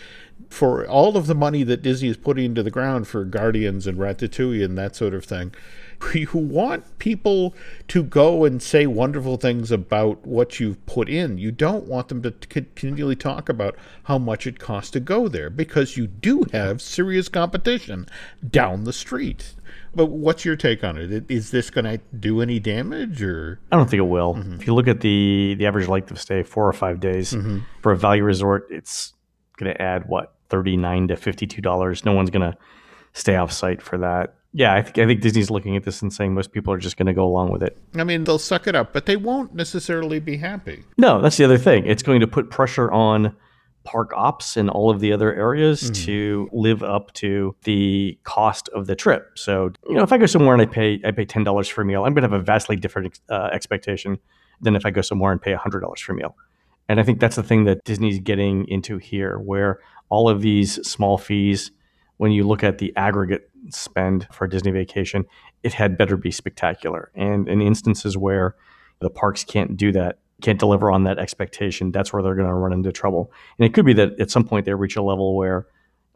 for 0.51 0.85
all 0.85 1.15
of 1.15 1.27
the 1.27 1.35
money 1.35 1.63
that 1.63 1.81
Disney 1.81 2.09
is 2.09 2.17
putting 2.17 2.45
into 2.45 2.61
the 2.61 2.69
ground 2.69 3.07
for 3.07 3.23
Guardians 3.23 3.87
and 3.87 3.97
Ratatouille 3.97 4.63
and 4.63 4.77
that 4.77 4.95
sort 4.97 5.13
of 5.13 5.23
thing, 5.23 5.53
you 6.13 6.27
want 6.33 6.99
people 6.99 7.55
to 7.87 8.03
go 8.03 8.43
and 8.43 8.61
say 8.61 8.85
wonderful 8.85 9.37
things 9.37 9.71
about 9.71 10.27
what 10.27 10.59
you've 10.59 10.85
put 10.85 11.07
in. 11.07 11.37
You 11.37 11.51
don't 11.51 11.85
want 11.85 12.09
them 12.09 12.21
to 12.21 12.31
continually 12.31 13.15
talk 13.15 13.47
about 13.47 13.77
how 14.03 14.17
much 14.17 14.45
it 14.45 14.59
costs 14.59 14.91
to 14.91 14.99
go 14.99 15.29
there 15.29 15.49
because 15.49 15.95
you 15.95 16.05
do 16.05 16.45
have 16.51 16.81
serious 16.81 17.29
competition 17.29 18.07
down 18.47 18.83
the 18.83 18.93
street. 18.93 19.53
But 19.95 20.07
what's 20.07 20.43
your 20.43 20.57
take 20.57 20.83
on 20.83 20.97
it? 20.97 21.25
Is 21.29 21.51
this 21.51 21.69
going 21.69 21.85
to 21.85 21.97
do 22.17 22.41
any 22.41 22.59
damage 22.59 23.21
or? 23.23 23.59
I 23.71 23.77
don't 23.77 23.89
think 23.89 23.99
it 23.99 24.03
will. 24.03 24.35
Mm-hmm. 24.35 24.55
If 24.55 24.67
you 24.67 24.73
look 24.73 24.87
at 24.87 25.01
the 25.01 25.55
the 25.57 25.65
average 25.65 25.87
length 25.87 26.11
of 26.11 26.19
stay, 26.19 26.43
four 26.43 26.67
or 26.67 26.73
five 26.73 26.99
days 26.99 27.33
mm-hmm. 27.33 27.59
for 27.81 27.91
a 27.91 27.97
value 27.97 28.23
resort, 28.23 28.67
it's 28.69 29.13
going 29.57 29.73
to 29.73 29.81
add 29.81 30.07
what 30.07 30.33
thirty 30.51 30.77
nine 30.77 31.07
to 31.07 31.15
fifty 31.15 31.47
two 31.47 31.61
dollars. 31.61 32.05
No 32.05 32.13
one's 32.13 32.29
going 32.29 32.51
to 32.51 32.55
stay 33.13 33.35
off 33.35 33.51
site 33.51 33.81
for 33.81 33.97
that. 33.97 34.35
Yeah, 34.53 34.75
I 34.75 34.81
think 34.81 34.97
I 34.97 35.07
think 35.07 35.21
Disney's 35.21 35.49
looking 35.49 35.77
at 35.77 35.83
this 35.83 36.01
and 36.01 36.11
saying 36.11 36.33
most 36.33 36.51
people 36.51 36.73
are 36.73 36.77
just 36.77 36.97
going 36.97 37.07
to 37.07 37.13
go 37.13 37.25
along 37.25 37.51
with 37.51 37.63
it. 37.63 37.77
I 37.95 38.03
mean, 38.03 38.25
they'll 38.25 38.37
suck 38.37 38.67
it 38.67 38.75
up, 38.75 38.91
but 38.91 39.05
they 39.05 39.15
won't 39.15 39.55
necessarily 39.55 40.19
be 40.19 40.37
happy. 40.37 40.83
No, 40.97 41.21
that's 41.21 41.37
the 41.37 41.45
other 41.45 41.57
thing. 41.57 41.85
It's 41.85 42.03
going 42.03 42.19
to 42.19 42.27
put 42.27 42.49
pressure 42.49 42.91
on 42.91 43.35
park 43.83 44.11
ops 44.15 44.57
and 44.57 44.69
all 44.69 44.91
of 44.91 44.99
the 44.99 45.11
other 45.11 45.33
areas 45.33 45.89
to 45.89 46.47
live 46.51 46.83
up 46.83 47.11
to 47.13 47.55
the 47.63 48.19
cost 48.23 48.69
of 48.75 48.85
the 48.85 48.95
trip. 48.95 49.31
So, 49.35 49.71
you 49.87 49.95
know, 49.95 50.03
if 50.03 50.13
I 50.13 50.19
go 50.19 50.27
somewhere 50.27 50.53
and 50.53 50.61
I 50.61 50.65
pay 50.65 51.01
I 51.05 51.11
pay 51.11 51.25
ten 51.25 51.43
dollars 51.43 51.67
for 51.69 51.81
a 51.81 51.85
meal, 51.85 52.05
I'm 52.05 52.13
going 52.13 52.23
to 52.23 52.29
have 52.29 52.39
a 52.39 52.43
vastly 52.43 52.75
different 52.75 53.19
uh, 53.29 53.49
expectation 53.53 54.19
than 54.59 54.75
if 54.75 54.85
I 54.85 54.91
go 54.91 55.01
somewhere 55.01 55.31
and 55.31 55.41
pay 55.41 55.53
hundred 55.53 55.79
dollars 55.79 56.01
for 56.01 56.11
a 56.11 56.15
meal. 56.15 56.35
And 56.89 56.99
I 56.99 57.03
think 57.03 57.19
that's 57.19 57.35
the 57.35 57.43
thing 57.43 57.63
that 57.65 57.83
Disney's 57.83 58.19
getting 58.19 58.67
into 58.67 58.97
here, 58.97 59.37
where 59.37 59.79
all 60.09 60.27
of 60.27 60.41
these 60.41 60.85
small 60.87 61.17
fees, 61.17 61.71
when 62.17 62.31
you 62.31 62.45
look 62.45 62.63
at 62.63 62.79
the 62.79 62.93
aggregate 62.95 63.49
spend 63.69 64.27
for 64.31 64.45
a 64.45 64.49
Disney 64.49 64.71
vacation, 64.71 65.25
it 65.63 65.73
had 65.73 65.97
better 65.97 66.17
be 66.17 66.31
spectacular. 66.31 67.11
And 67.15 67.47
in 67.47 67.61
instances 67.61 68.17
where 68.17 68.55
the 68.99 69.09
parks 69.09 69.43
can't 69.43 69.77
do 69.77 69.91
that, 69.93 70.19
can't 70.41 70.59
deliver 70.59 70.91
on 70.91 71.03
that 71.03 71.19
expectation, 71.19 71.91
that's 71.91 72.11
where 72.11 72.21
they're 72.21 72.35
going 72.35 72.47
to 72.47 72.53
run 72.53 72.73
into 72.73 72.91
trouble. 72.91 73.31
And 73.57 73.65
it 73.65 73.73
could 73.73 73.85
be 73.85 73.93
that 73.93 74.19
at 74.19 74.31
some 74.31 74.43
point 74.43 74.65
they 74.65 74.73
reach 74.73 74.95
a 74.95 75.03
level 75.03 75.35
where 75.35 75.67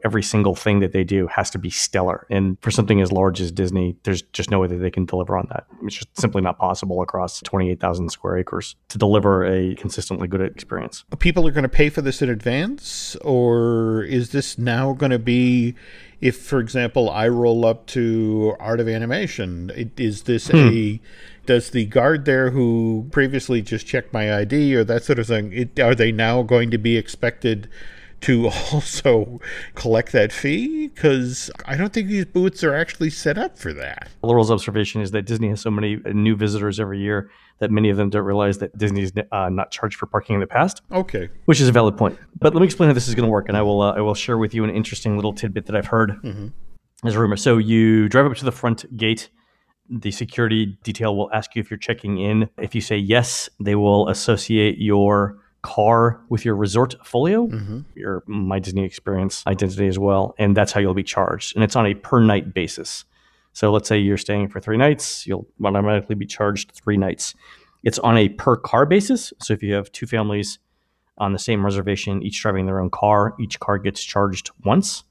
every 0.05 0.21
single 0.23 0.55
thing 0.55 0.79
that 0.79 0.93
they 0.93 1.03
do 1.03 1.27
has 1.27 1.49
to 1.49 1.57
be 1.57 1.71
stellar. 1.71 2.27
And 2.29 2.57
for 2.61 2.69
something 2.69 3.01
as 3.01 3.11
large 3.11 3.41
as 3.41 3.51
Disney, 3.51 3.97
there's 4.03 4.21
just 4.21 4.51
no 4.51 4.59
way 4.59 4.67
that 4.67 4.77
they 4.77 4.91
can 4.91 5.05
deliver 5.05 5.35
on 5.35 5.47
that. 5.49 5.65
It's 5.83 5.95
just 5.95 6.17
simply 6.17 6.43
not 6.43 6.59
possible 6.59 7.01
across 7.01 7.41
28,000 7.41 8.09
square 8.09 8.37
acres 8.37 8.75
to 8.89 8.99
deliver 8.99 9.43
a 9.43 9.73
consistently 9.75 10.27
good 10.27 10.41
experience. 10.41 11.03
People 11.17 11.47
are 11.47 11.51
going 11.51 11.63
to 11.63 11.69
pay 11.69 11.89
for 11.89 12.03
this 12.03 12.21
in 12.21 12.29
advance, 12.29 13.15
or 13.17 14.03
is 14.03 14.29
this 14.29 14.59
now 14.59 14.93
going 14.93 15.11
to 15.11 15.19
be 15.19 15.75
if, 16.21 16.37
for 16.37 16.59
example, 16.59 17.09
I 17.09 17.27
roll 17.27 17.65
up 17.65 17.87
to 17.87 18.55
Art 18.59 18.79
of 18.79 18.87
Animation, 18.87 19.91
is 19.97 20.23
this 20.23 20.47
hmm. 20.47 20.57
a 20.57 21.01
does 21.45 21.69
the 21.69 21.85
guard 21.85 22.25
there 22.25 22.49
who 22.49 23.07
previously 23.11 23.61
just 23.61 23.85
checked 23.85 24.11
my 24.11 24.35
ID 24.35 24.75
or 24.75 24.83
that 24.83 25.03
sort 25.03 25.19
of 25.19 25.27
thing, 25.27 25.53
it, 25.53 25.79
are 25.79 25.93
they 25.93 26.11
now 26.11 26.41
going 26.41 26.71
to 26.71 26.77
be 26.79 26.97
expected 26.97 27.69
to 28.25 28.49
also 28.71 29.39
collect 29.75 30.11
that 30.11 30.31
fee? 30.31 30.87
Because 30.87 31.49
I 31.65 31.77
don't 31.77 31.93
think 31.93 32.07
these 32.07 32.25
booths 32.25 32.63
are 32.63 32.75
actually 32.75 33.09
set 33.09 33.37
up 33.37 33.57
for 33.57 33.73
that. 33.73 34.09
Laurel's 34.21 34.51
observation 34.51 35.01
is 35.01 35.11
that 35.11 35.23
Disney 35.23 35.49
has 35.49 35.61
so 35.61 35.71
many 35.71 35.97
new 36.13 36.35
visitors 36.35 36.79
every 36.79 36.99
year 36.99 37.29
that 37.59 37.71
many 37.71 37.89
of 37.89 37.97
them 37.97 38.09
don't 38.09 38.25
realize 38.25 38.57
that 38.57 38.77
Disney's 38.77 39.11
uh, 39.31 39.49
not 39.49 39.71
charged 39.71 39.97
for 39.97 40.07
parking 40.07 40.35
in 40.35 40.41
the 40.41 40.47
past. 40.47 40.81
Okay, 40.91 41.29
which 41.45 41.61
is 41.61 41.69
a 41.69 41.71
valid 41.71 41.97
point. 41.97 42.17
But 42.39 42.53
let 42.53 42.61
me 42.61 42.65
explain 42.65 42.89
how 42.89 42.93
this 42.93 43.07
is 43.07 43.15
going 43.15 43.27
to 43.27 43.31
work, 43.31 43.47
and 43.47 43.57
I 43.57 43.61
will 43.61 43.81
uh, 43.81 43.93
I 43.93 44.01
will 44.01 44.15
share 44.15 44.37
with 44.37 44.53
you 44.53 44.63
an 44.63 44.69
interesting 44.69 45.15
little 45.15 45.33
tidbit 45.33 45.65
that 45.67 45.75
I've 45.75 45.87
heard 45.87 46.11
mm-hmm. 46.23 46.47
as 47.07 47.15
a 47.15 47.19
rumor. 47.19 47.37
So 47.37 47.57
you 47.57 48.09
drive 48.09 48.25
up 48.25 48.35
to 48.37 48.45
the 48.45 48.51
front 48.51 48.97
gate. 48.97 49.29
The 49.87 50.11
security 50.11 50.77
detail 50.83 51.15
will 51.15 51.29
ask 51.31 51.55
you 51.55 51.59
if 51.59 51.69
you're 51.69 51.77
checking 51.77 52.17
in. 52.17 52.49
If 52.57 52.73
you 52.73 52.81
say 52.81 52.97
yes, 52.97 53.49
they 53.59 53.75
will 53.75 54.09
associate 54.09 54.79
your 54.79 55.37
car 55.65 56.21
with 56.29 56.45
your 56.45 56.55
resort 56.55 56.95
folio, 57.03 57.47
mm-hmm. 57.47 57.79
your 57.95 58.23
My 58.27 58.59
Disney 58.59 58.83
Experience 58.83 59.43
identity 59.47 59.87
as 59.87 59.97
well, 59.97 60.35
and 60.37 60.55
that's 60.55 60.71
how 60.71 60.79
you'll 60.79 60.93
be 60.93 61.03
charged. 61.03 61.55
And 61.55 61.63
it's 61.63 61.75
on 61.75 61.87
a 61.87 61.95
per 61.95 62.19
night 62.21 62.53
basis. 62.53 63.03
So 63.53 63.71
let's 63.71 63.89
say 63.89 63.97
you're 63.97 64.17
staying 64.17 64.49
for 64.49 64.59
three 64.59 64.77
nights, 64.77 65.25
you'll 65.25 65.47
automatically 65.63 66.15
be 66.15 66.27
charged 66.27 66.71
three 66.71 66.97
nights. 66.97 67.33
It's 67.83 67.97
on 67.99 68.17
a 68.17 68.29
per 68.29 68.57
car 68.57 68.85
basis. 68.85 69.33
So 69.41 69.53
if 69.53 69.63
you 69.63 69.73
have 69.73 69.91
two 69.91 70.05
families 70.05 70.59
on 71.17 71.33
the 71.33 71.39
same 71.39 71.65
reservation, 71.65 72.21
each 72.21 72.39
driving 72.41 72.65
their 72.67 72.79
own 72.79 72.91
car, 72.91 73.33
each 73.39 73.59
car 73.59 73.79
gets 73.79 74.03
charged 74.03 74.51
once. 74.63 75.03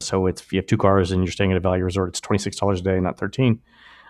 So 0.00 0.26
it's, 0.26 0.40
if 0.40 0.52
you 0.52 0.58
have 0.58 0.66
two 0.66 0.78
cars 0.78 1.12
and 1.12 1.22
you're 1.22 1.32
staying 1.32 1.52
at 1.52 1.56
a 1.56 1.60
value 1.60 1.84
resort, 1.84 2.08
it's 2.08 2.20
$26 2.20 2.78
a 2.78 2.82
day, 2.82 2.98
not 2.98 3.18
13. 3.18 3.60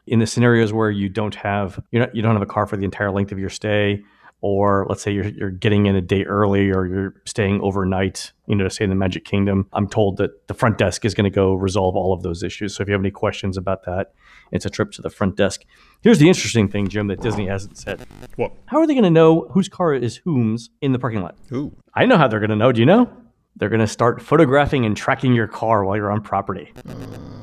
In 0.06 0.18
the 0.18 0.26
scenarios 0.26 0.72
where 0.72 0.90
you 0.90 1.08
don't 1.08 1.34
have 1.34 1.82
you're 1.90 2.06
not, 2.06 2.14
you 2.14 2.22
don't 2.22 2.32
have 2.32 2.42
a 2.42 2.46
car 2.46 2.66
for 2.66 2.76
the 2.76 2.84
entire 2.84 3.10
length 3.10 3.32
of 3.32 3.38
your 3.38 3.50
stay, 3.50 4.02
or 4.42 4.86
let's 4.88 5.02
say 5.02 5.12
you're, 5.12 5.28
you're 5.28 5.50
getting 5.50 5.86
in 5.86 5.96
a 5.96 6.00
day 6.00 6.24
early 6.24 6.70
or 6.70 6.86
you're 6.86 7.14
staying 7.26 7.60
overnight, 7.60 8.32
you 8.46 8.56
know, 8.56 8.64
to 8.64 8.70
stay 8.70 8.84
in 8.84 8.90
the 8.90 8.96
Magic 8.96 9.24
Kingdom, 9.24 9.66
I'm 9.72 9.88
told 9.88 10.16
that 10.16 10.48
the 10.48 10.54
front 10.54 10.78
desk 10.78 11.04
is 11.04 11.14
going 11.14 11.24
to 11.24 11.34
go 11.34 11.54
resolve 11.54 11.96
all 11.96 12.12
of 12.12 12.22
those 12.22 12.42
issues. 12.42 12.74
So 12.74 12.82
if 12.82 12.88
you 12.88 12.92
have 12.92 13.02
any 13.02 13.10
questions 13.10 13.56
about 13.56 13.84
that, 13.84 14.12
it's 14.50 14.64
a 14.64 14.70
trip 14.70 14.92
to 14.92 15.02
the 15.02 15.10
front 15.10 15.36
desk. 15.36 15.62
Here's 16.00 16.18
the 16.18 16.28
interesting 16.28 16.68
thing, 16.68 16.88
Jim, 16.88 17.06
that 17.08 17.20
Disney 17.20 17.46
hasn't 17.46 17.76
said. 17.76 18.06
What? 18.36 18.52
How 18.66 18.78
are 18.78 18.86
they 18.86 18.94
going 18.94 19.04
to 19.04 19.10
know 19.10 19.48
whose 19.50 19.68
car 19.68 19.94
is 19.94 20.16
whom's 20.16 20.70
in 20.80 20.92
the 20.92 20.98
parking 20.98 21.22
lot? 21.22 21.36
Ooh. 21.52 21.76
I 21.94 22.06
know 22.06 22.16
how 22.16 22.26
they're 22.26 22.40
going 22.40 22.50
to 22.50 22.56
know. 22.56 22.72
Do 22.72 22.80
you 22.80 22.86
know? 22.86 23.10
They're 23.56 23.68
going 23.68 23.80
to 23.80 23.86
start 23.86 24.22
photographing 24.22 24.86
and 24.86 24.96
tracking 24.96 25.34
your 25.34 25.48
car 25.48 25.84
while 25.84 25.96
you're 25.96 26.10
on 26.10 26.22
property. 26.22 26.72
Uh, 26.88 26.94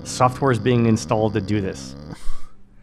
Software 0.04 0.52
is 0.52 0.58
being 0.58 0.88
installed 0.88 1.34
to 1.34 1.42
do 1.42 1.62
this. 1.62 1.96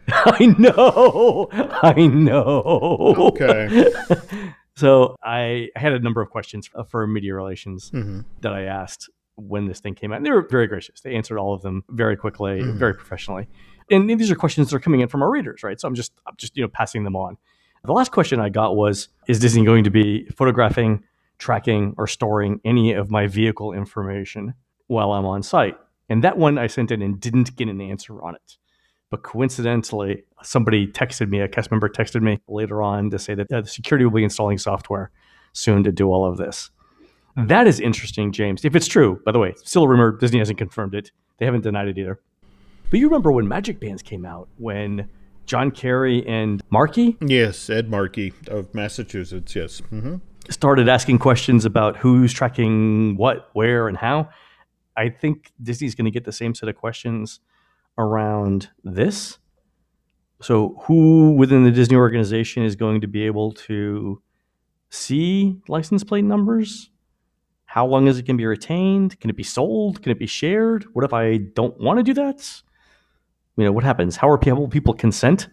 I 0.09 0.55
know. 0.57 1.49
I 1.51 2.07
know. 2.07 3.15
Okay. 3.17 3.91
so 4.75 5.15
I 5.23 5.69
had 5.75 5.93
a 5.93 5.99
number 5.99 6.21
of 6.21 6.29
questions 6.29 6.69
for 6.89 7.07
media 7.07 7.33
relations 7.33 7.91
mm-hmm. 7.91 8.21
that 8.41 8.53
I 8.53 8.63
asked 8.63 9.09
when 9.35 9.67
this 9.67 9.79
thing 9.79 9.95
came 9.95 10.11
out. 10.11 10.17
And 10.17 10.25
they 10.25 10.31
were 10.31 10.47
very 10.47 10.67
gracious. 10.67 11.01
They 11.01 11.15
answered 11.15 11.37
all 11.37 11.53
of 11.53 11.61
them 11.61 11.83
very 11.89 12.15
quickly, 12.15 12.61
mm-hmm. 12.61 12.77
very 12.77 12.93
professionally. 12.93 13.47
And 13.91 14.09
these 14.09 14.31
are 14.31 14.35
questions 14.35 14.69
that 14.69 14.75
are 14.75 14.79
coming 14.79 15.01
in 15.01 15.07
from 15.07 15.21
our 15.21 15.29
readers, 15.29 15.63
right? 15.63 15.79
So 15.79 15.87
I'm 15.87 15.95
just 15.95 16.11
I'm 16.25 16.35
just, 16.37 16.55
you 16.57 16.63
know, 16.63 16.69
passing 16.69 17.03
them 17.03 17.15
on. 17.15 17.37
The 17.83 17.93
last 17.93 18.11
question 18.11 18.39
I 18.39 18.49
got 18.49 18.75
was 18.75 19.09
is 19.27 19.39
Disney 19.39 19.63
going 19.63 19.83
to 19.83 19.91
be 19.91 20.25
photographing, 20.35 21.03
tracking 21.37 21.93
or 21.97 22.07
storing 22.07 22.59
any 22.65 22.93
of 22.93 23.11
my 23.11 23.27
vehicle 23.27 23.73
information 23.73 24.55
while 24.87 25.11
I'm 25.11 25.25
on 25.25 25.43
site? 25.43 25.77
And 26.09 26.23
that 26.23 26.37
one 26.37 26.57
I 26.57 26.67
sent 26.67 26.91
in 26.91 27.01
and 27.01 27.19
didn't 27.19 27.55
get 27.55 27.67
an 27.67 27.81
answer 27.81 28.21
on 28.23 28.35
it. 28.35 28.57
But 29.11 29.23
coincidentally, 29.23 30.23
somebody 30.41 30.87
texted 30.87 31.29
me, 31.29 31.39
a 31.39 31.47
cast 31.47 31.71
member 31.71 31.87
texted 31.87 32.21
me 32.21 32.39
later 32.47 32.81
on 32.81 33.09
to 33.11 33.19
say 33.19 33.35
that 33.35 33.51
uh, 33.51 33.61
the 33.61 33.67
security 33.67 34.05
will 34.05 34.11
be 34.11 34.23
installing 34.23 34.57
software 34.57 35.11
soon 35.53 35.83
to 35.83 35.91
do 35.91 36.11
all 36.11 36.25
of 36.25 36.37
this. 36.37 36.71
That 37.37 37.67
is 37.67 37.79
interesting, 37.79 38.31
James. 38.31 38.63
If 38.63 38.75
it's 38.75 38.87
true, 38.87 39.21
by 39.25 39.31
the 39.31 39.39
way, 39.39 39.53
still 39.57 39.83
a 39.83 39.87
rumor. 39.87 40.11
Disney 40.13 40.39
hasn't 40.39 40.57
confirmed 40.57 40.95
it. 40.95 41.11
They 41.37 41.45
haven't 41.45 41.61
denied 41.61 41.89
it 41.89 41.97
either. 41.97 42.19
But 42.89 42.99
you 42.99 43.07
remember 43.07 43.31
when 43.31 43.47
Magic 43.47 43.79
Bands 43.79 44.01
came 44.01 44.25
out, 44.25 44.47
when 44.57 45.09
John 45.45 45.71
Kerry 45.71 46.25
and 46.27 46.63
Markey? 46.69 47.17
Yes, 47.21 47.69
Ed 47.69 47.89
Markey 47.89 48.33
of 48.47 48.73
Massachusetts, 48.73 49.53
yes. 49.55 49.81
Mm-hmm. 49.91 50.15
Started 50.49 50.87
asking 50.87 51.19
questions 51.19 51.65
about 51.65 51.97
who's 51.97 52.31
tracking 52.31 53.17
what, 53.17 53.49
where, 53.53 53.87
and 53.87 53.97
how. 53.97 54.29
I 54.95 55.09
think 55.09 55.51
Disney's 55.61 55.93
going 55.93 56.05
to 56.05 56.11
get 56.11 56.23
the 56.23 56.31
same 56.31 56.55
set 56.55 56.69
of 56.69 56.75
questions 56.75 57.41
around 57.97 58.69
this. 58.83 59.37
So, 60.41 60.81
who 60.83 61.31
within 61.31 61.63
the 61.63 61.71
Disney 61.71 61.95
organization 61.95 62.63
is 62.63 62.75
going 62.75 63.01
to 63.01 63.07
be 63.07 63.25
able 63.25 63.53
to 63.53 64.21
see 64.89 65.59
license 65.67 66.03
plate 66.03 66.25
numbers? 66.25 66.89
How 67.65 67.85
long 67.85 68.07
is 68.07 68.17
it 68.17 68.25
going 68.25 68.37
to 68.37 68.41
be 68.41 68.45
retained? 68.45 69.19
Can 69.19 69.29
it 69.29 69.35
be 69.35 69.43
sold? 69.43 70.01
Can 70.01 70.11
it 70.11 70.19
be 70.19 70.27
shared? 70.27 70.85
What 70.93 71.03
if 71.03 71.13
I 71.13 71.37
don't 71.37 71.79
want 71.79 71.99
to 71.99 72.03
do 72.03 72.13
that? 72.13 72.61
You 73.57 73.65
know, 73.65 73.71
what 73.71 73.83
happens? 73.83 74.17
How 74.17 74.29
are 74.29 74.37
people 74.37 74.67
people 74.67 74.93
consent 74.93 75.49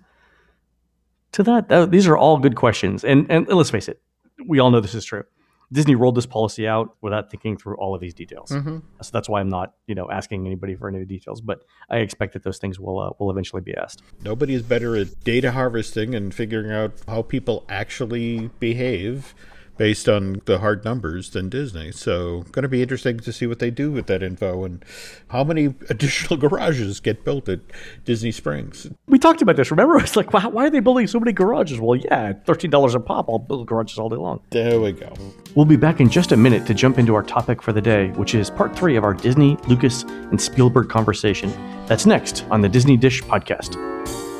to 1.33 1.43
that? 1.45 1.91
these 1.91 2.07
are 2.07 2.17
all 2.17 2.39
good 2.39 2.57
questions. 2.57 3.05
And 3.05 3.31
and 3.31 3.47
let's 3.49 3.71
face 3.71 3.89
it, 3.89 4.01
we 4.47 4.59
all 4.59 4.71
know 4.71 4.81
this 4.81 4.95
is 4.95 5.05
true. 5.05 5.25
Disney 5.73 5.95
rolled 5.95 6.15
this 6.15 6.27
policy 6.27 6.69
out 6.69 6.97
without 7.01 7.31
thinking 7.31 7.57
through 7.57 7.77
all 7.77 7.95
of 7.95 8.01
these 8.01 8.15
details. 8.15 8.51
Mm-hmm. 8.51 8.79
So 9.01 9.11
that's 9.13 9.29
why 9.29 9.41
I'm 9.41 9.49
not, 9.49 9.75
you 9.87 9.95
know, 9.95 10.11
asking 10.11 10.47
anybody 10.47 10.75
for 10.77 10.89
any 10.89 11.05
details. 11.05 11.41
But 11.41 11.65
I 11.91 11.99
expect 11.99 12.35
that 12.35 12.45
those 12.45 12.59
things 12.59 12.79
will 12.79 12.99
uh, 12.99 13.11
will 13.19 13.31
eventually 13.31 13.63
be 13.63 13.75
asked. 13.75 14.03
Nobody 14.23 14.55
is 14.55 14.63
better 14.63 14.97
at 14.97 15.25
data 15.25 15.53
harvesting 15.53 16.15
and 16.15 16.35
figuring 16.35 16.71
out 16.71 16.93
how 17.09 17.23
people 17.23 17.65
actually 17.69 18.51
behave 18.61 19.35
based 19.83 20.09
on 20.09 20.41
the 20.45 20.61
hard 20.61 20.85
numbers 20.85 21.31
than 21.31 21.49
Disney. 21.49 21.91
So, 21.91 22.43
going 22.53 22.63
to 22.63 22.69
be 22.69 22.83
interesting 22.83 23.19
to 23.19 23.33
see 23.33 23.49
what 23.49 23.59
they 23.59 23.69
do 23.69 23.91
with 23.91 24.07
that 24.07 24.23
info 24.23 24.63
and 24.63 24.85
how 25.31 25.43
many 25.43 25.65
additional 25.91 26.37
garages 26.37 27.01
get 27.01 27.25
built 27.25 27.49
at 27.49 27.59
Disney 28.05 28.31
Springs. 28.31 28.89
We 29.09 29.19
talked 29.19 29.43
about 29.43 29.57
this. 29.57 29.73
Remember, 29.73 29.97
it's 29.99 30.15
like, 30.15 30.33
why, 30.33 30.47
why 30.47 30.67
are 30.67 30.71
they 30.71 30.79
building 30.79 31.09
so 31.09 31.19
many 31.19 31.33
garages? 31.33 31.81
Well, 31.81 31.97
yeah, 31.97 32.33
thirteen 32.33 32.71
dollars 32.71 32.95
a 32.95 33.01
pop. 33.01 33.29
I'll 33.29 33.41
build 33.41 33.67
garages 33.67 33.99
all 33.99 34.09
day 34.09 34.15
long. 34.15 34.41
There 34.51 34.81
we 34.81 34.93
go. 34.93 35.13
We'll 35.57 35.67
be 35.67 35.75
back 35.75 36.01
in 36.01 36.09
just 36.09 36.31
a 36.31 36.37
minute 36.37 36.65
to 36.69 36.75
jump 36.75 37.01
into 37.01 37.17
our 37.17 37.25
topic 37.25 37.61
for 37.61 37.73
the 37.73 37.83
day, 37.83 38.11
which 38.11 38.37
is 38.37 38.51
part 38.51 38.77
three 38.77 38.95
of 38.95 39.03
our 39.03 39.15
Disney, 39.15 39.57
Lucas, 39.67 40.05
and 40.05 40.41
Spielberg 40.41 40.91
conversation. 40.91 41.51
That's 41.87 42.07
next 42.07 42.45
on 42.53 42.61
the 42.61 42.69
Disney 42.69 42.97
Dish 42.97 43.21
podcast. 43.25 44.32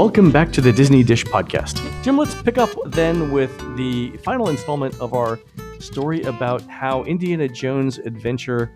Welcome 0.00 0.30
back 0.30 0.50
to 0.52 0.62
the 0.62 0.72
Disney 0.72 1.02
Dish 1.02 1.26
Podcast. 1.26 1.76
Jim, 2.02 2.16
let's 2.16 2.34
pick 2.34 2.56
up 2.56 2.70
then 2.86 3.32
with 3.32 3.54
the 3.76 4.16
final 4.24 4.48
installment 4.48 4.98
of 4.98 5.12
our 5.12 5.38
story 5.78 6.22
about 6.22 6.62
how 6.62 7.04
Indiana 7.04 7.46
Jones 7.46 7.98
Adventure 7.98 8.72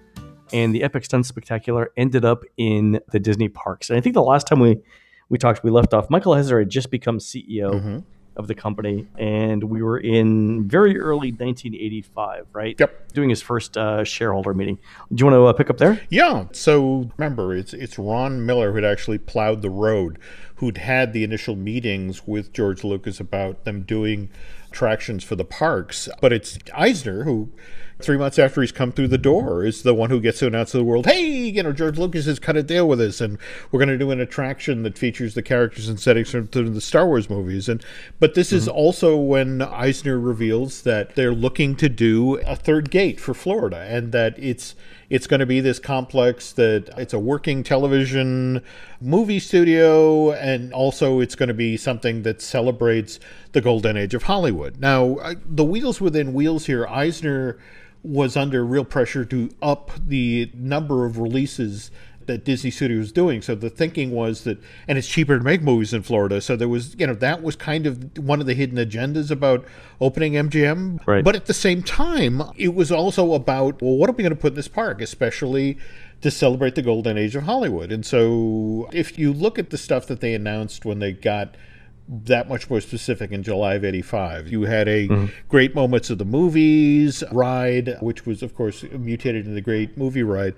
and 0.53 0.75
the 0.75 0.83
Epic 0.83 1.03
Stunt 1.07 1.25
Spectacular 1.25 1.93
ended 1.97 2.27
up 2.27 2.45
in 2.59 3.01
the 3.11 3.19
Disney 3.19 3.49
parks. 3.49 3.89
And 3.89 3.97
I 3.97 4.03
think 4.03 4.13
the 4.13 4.23
last 4.23 4.47
time 4.47 4.61
we, 4.61 4.83
we 5.31 5.39
talked, 5.39 5.65
we 5.65 5.71
left 5.71 5.95
off, 5.95 6.11
Michael 6.11 6.35
Eisner 6.35 6.59
had 6.59 6.69
just 6.69 6.91
become 6.91 7.17
CEO. 7.19 7.73
Mm-hmm 7.73 7.99
of 8.37 8.49
the 8.49 8.55
company, 8.55 9.07
and 9.19 9.65
we 9.65 9.83
were 9.83 9.99
in 9.99 10.69
very 10.69 10.99
early 10.99 11.31
1985, 11.31 12.47
right? 12.53 12.77
Yep. 12.79 13.13
Doing 13.13 13.31
his 13.31 13.43
first 13.43 13.77
uh, 13.77 14.05
shareholder 14.05 14.55
meeting. 14.55 14.79
Do 15.13 15.23
you 15.23 15.27
want 15.27 15.35
to 15.35 15.47
uh, 15.47 15.53
pick 15.53 15.71
up 15.71 15.79
there? 15.79 16.01
Yeah. 16.11 16.47
So 16.53 17.11
remember, 17.17 17.55
it's 17.55 17.73
it's 17.73 17.99
Ron 17.99 18.45
Miller 18.45 18.73
who'd 18.73 18.85
actually 18.85 19.19
plowed 19.19 19.63
the 19.63 19.71
road, 19.71 20.19
who'd 20.57 20.79
had 20.79 21.13
the 21.13 21.25
initial 21.25 21.57
meetings 21.57 22.27
with 22.27 22.53
George 22.53 22.85
Lucas 22.85 23.21
about 23.21 23.65
them 23.65 23.83
doing 23.83 24.31
attractions 24.69 25.23
for 25.23 25.37
the 25.37 25.45
parks, 25.45 26.09
but 26.21 26.33
it's 26.33 26.59
Eisner 26.75 27.23
who 27.23 27.53
three 28.01 28.17
months 28.17 28.39
after 28.39 28.61
he's 28.61 28.73
come 28.73 28.93
through 28.93 29.09
the 29.09 29.19
door, 29.19 29.65
is 29.65 29.83
the 29.83 29.95
one 29.95 30.11
who 30.11 30.21
gets 30.21 30.41
to 30.41 30.47
announce 30.47 30.73
to 30.73 30.77
the 30.77 30.85
world, 30.85 31.07
hey, 31.07 31.25
you 31.25 31.63
know, 31.63 31.73
George 31.73 31.99
Lucas 31.99 32.27
has 32.27 32.39
cut 32.39 32.57
a 32.57 32.63
deal 32.63 32.89
with 32.89 33.01
us, 33.01 33.21
and 33.21 33.39
we're 33.71 33.79
going 33.79 33.89
to 33.89 33.99
do 33.99 34.11
an 34.11 34.21
attraction 34.21 34.83
that 34.83 34.99
features 34.99 35.35
the 35.35 35.43
characters 35.43 35.89
and 35.89 36.01
settings 36.01 36.31
from 36.31 36.47
the 36.47 36.81
Star 36.81 37.07
Wars 37.07 37.31
movies. 37.31 37.69
And 37.69 37.85
but 38.19 38.35
this 38.35 38.49
mm-hmm. 38.49 38.57
is 38.57 38.69
also 38.69 39.17
when 39.17 39.63
Eisner 39.63 40.19
reveals 40.19 40.83
that 40.83 41.15
they're 41.15 41.35
looking 41.35 41.77
to 41.77 41.89
do 41.89 42.37
a 42.39 42.57
third 42.57 42.91
gate 42.91 43.21
for 43.21 43.35
Florida, 43.35 43.87
and 43.89 44.13
that 44.13 44.35
it's 44.39 44.75
it's 45.15 45.29
going 45.29 45.39
to 45.39 45.47
be 45.47 45.61
this 45.61 45.79
complex 45.79 46.51
that 46.55 46.93
it's 46.99 47.13
a 47.13 47.19
working 47.21 47.63
television 47.63 48.61
movie 49.01 49.39
studio, 49.39 50.33
and 50.33 50.73
also 50.73 51.21
it's 51.21 51.37
going 51.37 51.47
to 51.47 51.55
be 51.55 51.77
something 51.77 52.25
that 52.25 52.43
celebrates 52.43 53.21
the 53.53 53.61
golden 53.61 53.97
age 53.97 54.13
of 54.13 54.25
Hollywood. 54.25 54.81
Now, 54.81 55.19
the 55.47 55.63
wheels 55.63 56.01
within 56.01 56.35
wheels 56.35 56.67
here, 56.67 56.85
Eisner 56.89 57.61
was 58.03 58.37
under 58.37 58.65
real 58.65 58.85
pressure 58.85 59.25
to 59.25 59.51
up 59.63 59.93
the 60.05 60.51
number 60.53 61.07
of 61.07 61.19
releases 61.19 61.93
that 62.27 62.45
Disney 62.45 62.71
Studio 62.71 62.99
was 62.99 63.13
doing. 63.13 63.43
So 63.43 63.55
the 63.55 63.71
thinking 63.71 64.11
was 64.11 64.45
that, 64.45 64.59
and 64.89 64.99
it's 64.99 65.09
cheaper 65.09 65.39
to 65.39 65.45
make 65.45 65.63
movies 65.63 65.93
in 65.93 66.03
Florida. 66.03 66.41
So 66.41 66.57
there 66.57 66.69
was, 66.69 66.95
you 66.99 67.07
know, 67.07 67.15
that 67.15 67.43
was 67.43 67.57
kind 67.57 67.87
of 67.87 68.19
one 68.19 68.41
of 68.41 68.47
the 68.47 68.55
hidden 68.55 68.79
agendas 68.79 69.31
about 69.31 69.65
opening 70.01 70.35
MGM. 70.35 71.07
Right. 71.07 71.25
But 71.25 71.37
at 71.37 71.47
the 71.47 71.55
same 71.55 71.83
time, 71.83 72.43
it 72.57 72.75
was 72.75 72.91
also 72.93 73.35
about, 73.35 73.81
well, 73.83 73.97
what 73.97 74.09
are 74.09 74.13
we 74.13 74.23
going 74.23 74.35
to 74.35 74.41
put 74.41 74.53
in 74.53 74.57
this 74.57 74.69
park, 74.69 75.01
especially 75.01 75.79
to 76.21 76.31
celebrate 76.31 76.75
the 76.75 76.83
golden 76.83 77.19
age 77.19 77.37
of 77.37 77.45
Hollywood? 77.45 77.93
And 77.93 78.05
so 78.05 78.89
if 78.93 79.19
you 79.19 79.33
look 79.33 79.59
at 79.59 79.71
the 79.71 79.79
stuff 79.79 80.07
that 80.07 80.21
they 80.21 80.35
announced 80.35 80.85
when 80.85 80.99
they 80.99 81.13
got 81.13 81.57
that 82.07 82.49
much 82.49 82.69
more 82.69 82.81
specific 82.81 83.33
in 83.33 83.43
July 83.43 83.75
of 83.75 83.85
85. 83.85 84.49
You 84.49 84.63
had 84.63 84.89
a 84.89 85.09
mm-hmm. 85.09 85.27
Great 85.49 85.75
Moments 85.75 86.11
of 86.11 86.19
the 86.19 86.25
Movies 86.25 87.25
ride, 87.33 87.97
which 88.01 88.27
was, 88.27 88.43
of 88.43 88.55
course, 88.55 88.83
mutated 88.93 89.45
into 89.45 89.55
the 89.55 89.63
Great 89.63 89.97
Movie 89.97 90.23
Ride. 90.23 90.55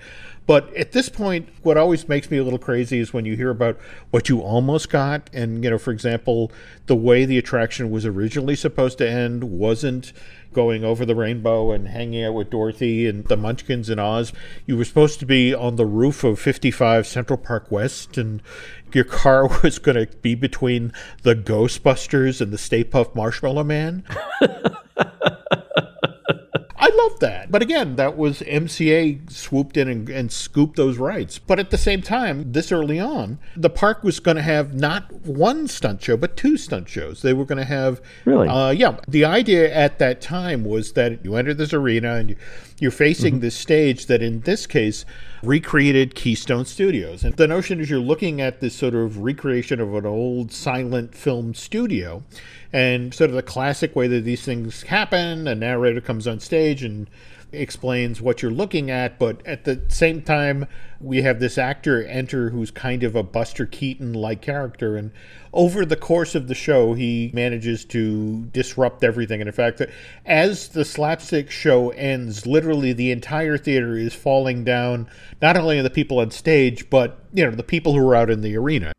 But 0.46 0.74
at 0.74 0.92
this 0.92 1.08
point, 1.08 1.48
what 1.62 1.76
always 1.76 2.08
makes 2.08 2.30
me 2.30 2.38
a 2.38 2.44
little 2.44 2.58
crazy 2.58 2.98
is 2.98 3.12
when 3.12 3.24
you 3.24 3.36
hear 3.36 3.50
about 3.50 3.78
what 4.10 4.28
you 4.28 4.40
almost 4.40 4.90
got. 4.90 5.30
And, 5.32 5.62
you 5.62 5.70
know, 5.70 5.78
for 5.78 5.92
example, 5.92 6.50
the 6.86 6.96
way 6.96 7.24
the 7.24 7.38
attraction 7.38 7.90
was 7.90 8.04
originally 8.04 8.56
supposed 8.56 8.98
to 8.98 9.08
end 9.08 9.44
wasn't 9.44 10.12
going 10.56 10.82
over 10.84 11.04
the 11.04 11.14
rainbow 11.14 11.70
and 11.70 11.88
hanging 11.88 12.24
out 12.24 12.32
with 12.32 12.48
Dorothy 12.48 13.06
and 13.06 13.26
the 13.26 13.36
Munchkins 13.36 13.90
and 13.90 14.00
Oz. 14.00 14.32
You 14.64 14.78
were 14.78 14.86
supposed 14.86 15.20
to 15.20 15.26
be 15.26 15.52
on 15.52 15.76
the 15.76 15.84
roof 15.84 16.24
of 16.24 16.40
55 16.40 17.06
Central 17.06 17.36
Park 17.36 17.70
West, 17.70 18.16
and 18.16 18.40
your 18.94 19.04
car 19.04 19.46
was 19.62 19.78
going 19.78 20.06
to 20.06 20.16
be 20.18 20.34
between 20.34 20.92
the 21.22 21.34
Ghostbusters 21.34 22.40
and 22.40 22.52
the 22.52 22.58
Stay 22.58 22.84
Puft 22.84 23.14
Marshmallow 23.14 23.64
Man. 23.64 24.04
I 26.78 26.90
love 26.94 27.18
that. 27.20 27.50
But 27.50 27.62
again, 27.62 27.96
that 27.96 28.16
was 28.16 28.42
MCA 28.42 29.30
swooped 29.30 29.76
in 29.76 29.88
and, 29.88 30.08
and, 30.08 30.30
scooped 30.30 30.76
those 30.76 30.98
rights. 30.98 31.38
But 31.38 31.58
at 31.58 31.70
the 31.70 31.78
same 31.78 32.02
time, 32.02 32.52
this 32.52 32.70
early 32.70 33.00
on, 33.00 33.38
the 33.56 33.70
park 33.70 34.04
was 34.04 34.20
going 34.20 34.36
to 34.36 34.42
have 34.42 34.74
not 34.74 35.10
one 35.26 35.66
stunt 35.68 36.02
show, 36.02 36.16
but 36.16 36.36
two 36.36 36.56
stunt 36.56 36.88
shows. 36.88 37.22
They 37.22 37.32
were 37.32 37.44
going 37.44 37.58
to 37.58 37.64
have. 37.64 38.00
Really? 38.24 38.48
Uh, 38.48 38.70
yeah. 38.70 38.98
The 39.08 39.24
idea 39.24 39.74
at 39.74 39.98
that 39.98 40.20
time 40.20 40.64
was 40.64 40.92
that 40.92 41.24
you 41.24 41.34
enter 41.34 41.54
this 41.54 41.72
arena 41.72 42.16
and 42.16 42.30
you, 42.30 42.36
you're 42.78 42.90
facing 42.90 43.34
mm-hmm. 43.34 43.40
this 43.40 43.56
stage 43.56 44.06
that, 44.06 44.22
in 44.22 44.40
this 44.40 44.66
case, 44.66 45.04
recreated 45.42 46.14
Keystone 46.14 46.64
Studios. 46.64 47.24
And 47.24 47.34
the 47.36 47.48
notion 47.48 47.80
is 47.80 47.88
you're 47.88 47.98
looking 48.00 48.40
at 48.40 48.60
this 48.60 48.74
sort 48.74 48.94
of 48.94 49.18
recreation 49.18 49.80
of 49.80 49.94
an 49.94 50.04
old 50.04 50.52
silent 50.52 51.14
film 51.14 51.54
studio 51.54 52.22
and 52.72 53.14
sort 53.14 53.30
of 53.30 53.36
the 53.36 53.42
classic 53.42 53.96
way 53.96 54.08
that 54.08 54.24
these 54.24 54.44
things 54.44 54.82
happen. 54.82 55.48
A 55.48 55.54
narrator 55.54 56.00
comes 56.00 56.26
on 56.26 56.40
stage 56.40 56.82
and 56.82 57.08
explains 57.52 58.20
what 58.20 58.42
you're 58.42 58.50
looking 58.50 58.90
at, 58.90 59.18
but 59.18 59.44
at 59.46 59.64
the 59.64 59.82
same 59.88 60.22
time, 60.22 60.66
we 61.00 61.22
have 61.22 61.40
this 61.40 61.58
actor 61.58 62.04
enter 62.04 62.50
who's 62.50 62.70
kind 62.70 63.02
of 63.02 63.14
a 63.14 63.22
Buster 63.22 63.66
Keaton 63.66 64.12
like 64.12 64.42
character. 64.42 64.96
And 64.96 65.12
over 65.52 65.84
the 65.84 65.96
course 65.96 66.34
of 66.34 66.48
the 66.48 66.54
show, 66.54 66.94
he 66.94 67.30
manages 67.34 67.84
to 67.86 68.44
disrupt 68.52 69.04
everything. 69.04 69.40
And 69.40 69.48
in 69.48 69.54
fact, 69.54 69.82
as 70.24 70.68
the 70.68 70.84
slapstick 70.84 71.50
show 71.50 71.90
ends, 71.90 72.46
literally 72.46 72.92
the 72.92 73.10
entire 73.10 73.58
theater 73.58 73.96
is 73.96 74.14
falling 74.14 74.64
down, 74.64 75.08
not 75.40 75.56
only 75.56 75.78
on 75.78 75.84
the 75.84 75.90
people 75.90 76.18
on 76.18 76.30
stage, 76.30 76.90
but, 76.90 77.24
you 77.32 77.44
know, 77.44 77.52
the 77.52 77.62
people 77.62 77.92
who 77.92 78.06
are 78.08 78.16
out 78.16 78.30
in 78.30 78.40
the 78.40 78.56
arena. 78.56 78.92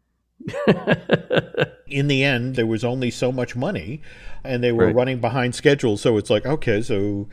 in 1.87 2.07
the 2.07 2.23
end, 2.23 2.55
there 2.55 2.65
was 2.65 2.83
only 2.83 3.11
so 3.11 3.31
much 3.31 3.55
money 3.55 4.01
and 4.43 4.63
they 4.63 4.71
were 4.71 4.87
right. 4.87 4.95
running 4.95 5.19
behind 5.19 5.55
schedule. 5.55 5.97
So 5.97 6.17
it's 6.17 6.29
like, 6.29 6.45
okay, 6.45 6.81
so 6.81 7.27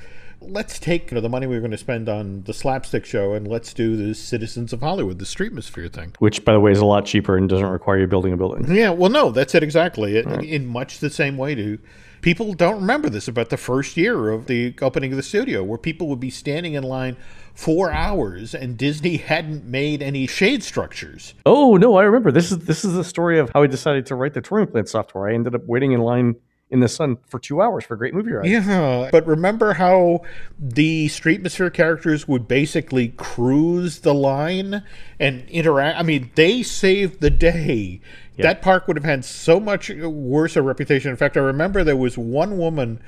let's 0.49 0.79
take 0.79 1.11
you 1.11 1.15
know, 1.15 1.21
the 1.21 1.29
money 1.29 1.47
we 1.47 1.57
are 1.57 1.61
going 1.61 1.71
to 1.71 1.79
spend 1.79 2.09
on 2.09 2.43
the 2.43 2.55
slapstick 2.55 3.05
show 3.05 3.33
and 3.33 3.47
let's 3.49 3.73
do 3.73 3.97
the 3.97 4.15
Citizens 4.15 4.73
of 4.73 4.81
Hollywood, 4.81 5.19
the 5.19 5.25
Streetmosphere 5.25 5.93
thing. 5.93 6.15
Which, 6.19 6.45
by 6.45 6.53
the 6.53 6.61
way, 6.61 6.73
is 6.73 6.81
a 6.81 6.87
lot 6.87 7.07
cheaper 7.07 7.37
and 7.37 7.49
doesn't 7.49 7.67
require 7.67 7.99
you 7.99 8.07
building 8.07 8.33
a 8.33 8.37
building. 8.37 8.75
Yeah, 8.75 8.91
well, 8.91 9.11
no, 9.11 9.31
that's 9.31 9.55
it 9.55 9.63
exactly. 9.63 10.17
It, 10.17 10.27
right. 10.27 10.45
In 10.45 10.67
much 10.67 10.99
the 10.99 11.11
same 11.11 11.37
way 11.37 11.55
to 11.55 11.79
people 12.25 12.55
don't 12.55 12.81
remember 12.81 13.11
this 13.11 13.29
about 13.29 13.51
the 13.51 13.57
first 13.59 13.99
year 13.99 14.31
of 14.31 14.47
the 14.47 14.75
opening 14.81 15.13
of 15.13 15.17
the 15.19 15.23
studio, 15.23 15.63
where 15.63 15.77
people 15.77 16.09
would 16.09 16.21
be 16.21 16.31
standing 16.31 16.73
in 16.73 16.83
line 16.83 17.19
four 17.55 17.93
hours 17.93 18.55
and 18.55 18.79
Disney 18.79 19.19
hadn't 19.19 19.65
made 19.67 20.03
any 20.03 20.27
shade 20.27 20.63
structures. 20.63 21.35
Oh 21.45 21.77
no, 21.77 21.97
I 21.97 22.05
remember. 22.05 22.33
This 22.33 22.51
is 22.51 22.61
this 22.61 22.85
is 22.85 22.95
the 22.95 23.05
story 23.05 23.39
of 23.39 23.51
how 23.51 23.63
I 23.63 23.67
decided 23.67 24.07
to 24.07 24.15
write 24.15 24.33
the 24.33 24.41
touring 24.41 24.67
plan 24.67 24.87
software. 24.87 25.29
I 25.29 25.35
ended 25.35 25.55
up 25.55 25.67
waiting 25.67 25.93
in 25.93 26.01
line 26.01 26.37
in 26.75 26.81
the 26.81 26.89
sun 26.89 27.17
for 27.29 27.39
two 27.39 27.63
hours 27.63 27.85
for 27.85 27.95
a 27.95 27.97
great 27.97 28.13
movie 28.13 28.33
ride. 28.33 28.47
Yeah, 28.47 29.09
but 29.13 29.25
remember 29.29 29.75
how 29.75 30.23
the 30.59 31.07
Streetmosphere 31.07 31.73
characters 31.73 32.27
would 32.27 32.49
basically 32.49 33.09
cruise 33.11 34.01
the 34.01 34.13
line 34.13 34.83
and 35.21 35.49
interact? 35.49 36.01
I 36.01 36.03
mean, 36.03 36.33
they 36.35 36.65
saved 36.65 37.21
the 37.21 37.31
day. 37.31 38.01
That 38.39 38.61
park 38.61 38.89
would 38.89 38.97
have 38.97 39.05
had 39.05 39.25
so 39.25 39.61
much 39.61 39.89
worse 39.89 40.57
a 40.57 40.63
reputation. 40.63 41.13
In 41.13 41.17
fact, 41.17 41.37
I 41.37 41.41
remember 41.41 41.85
there 41.85 41.97
was 41.97 42.19
one 42.19 42.59
woman 42.59 43.01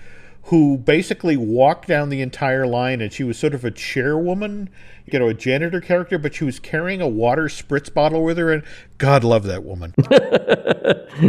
who 0.47 0.79
basically 0.79 1.37
walked 1.37 1.89
down 1.89 2.09
the 2.09 2.21
entire 2.21 2.67
line 2.67 3.01
and 3.01 3.13
she 3.13 3.25
was 3.25 3.37
sort 3.37 3.53
of 3.53 3.65
a 3.65 3.71
chairwoman, 3.71 4.69
you 5.05 5.19
know, 5.19 5.29
a 5.29 5.35
janitor 5.35 5.81
character, 5.81 6.19
but 6.19 6.35
she 6.35 6.45
was 6.45 6.61
carrying 6.61 7.01
a 7.01 7.09
water 7.09 7.45
spritz 7.45 7.93
bottle 7.93 8.23
with 8.23 8.39
her 8.39 8.53
and 8.53 8.63
God 8.99 9.25
love 9.25 9.43
that 9.45 9.65
woman. 9.65 9.93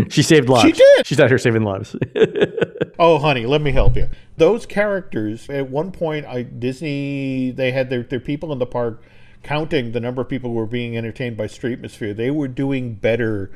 she 0.10 0.21
saved 0.21 0.49
lives. 0.49 0.65
She 0.65 0.71
did. 0.71 1.08
She's 1.08 1.19
out 1.19 1.30
here 1.30 1.39
saving 1.39 1.63
lives. 1.63 1.95
oh, 2.99 3.17
honey, 3.17 3.47
let 3.47 3.62
me 3.62 3.71
help 3.71 3.95
you. 3.95 4.08
Those 4.38 4.67
characters, 4.67 5.49
at 5.49 5.67
one 5.67 5.91
point, 5.91 6.27
I, 6.27 6.43
Disney, 6.43 7.49
they 7.49 7.71
had 7.71 7.89
their, 7.89 8.03
their 8.03 8.19
people 8.19 8.53
in 8.53 8.60
the 8.60 8.67
park 8.67 9.01
counting 9.41 9.93
the 9.93 9.99
number 9.99 10.21
of 10.21 10.30
people 10.30 10.51
who 10.51 10.58
were 10.58 10.67
being 10.67 10.95
entertained 10.95 11.38
by 11.38 11.47
Streetmosphere. 11.47 12.15
They 12.15 12.30
were 12.30 12.47
doing 12.47 12.93
better 12.93 13.49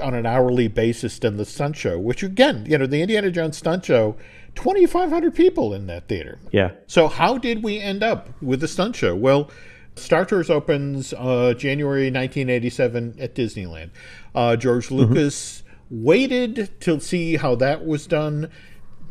on 0.00 0.14
an 0.14 0.26
hourly 0.26 0.68
basis 0.68 1.18
than 1.18 1.36
the 1.36 1.44
stunt 1.44 1.76
show, 1.76 1.98
which 1.98 2.22
again, 2.22 2.66
you 2.66 2.78
know, 2.78 2.86
the 2.86 3.02
Indiana 3.02 3.30
Jones 3.30 3.56
stunt 3.56 3.84
show 3.84 4.16
2,500 4.56 5.34
people 5.34 5.74
in 5.74 5.86
that 5.86 6.08
theater. 6.08 6.38
Yeah. 6.50 6.72
So 6.86 7.08
how 7.08 7.38
did 7.38 7.62
we 7.62 7.78
end 7.78 8.02
up 8.02 8.30
with 8.42 8.60
the 8.60 8.68
stunt 8.68 8.96
show? 8.96 9.14
Well, 9.14 9.50
Star 9.96 10.24
Tours 10.24 10.50
opens 10.50 11.12
uh, 11.14 11.54
January 11.56 12.10
1987 12.10 13.16
at 13.18 13.34
Disneyland. 13.34 13.90
Uh, 14.34 14.56
George 14.56 14.86
mm-hmm. 14.86 14.96
Lucas 14.96 15.62
mm-hmm. 15.62 16.04
waited 16.04 16.80
to 16.80 17.00
see 17.00 17.36
how 17.36 17.54
that 17.56 17.86
was 17.86 18.06
done 18.06 18.50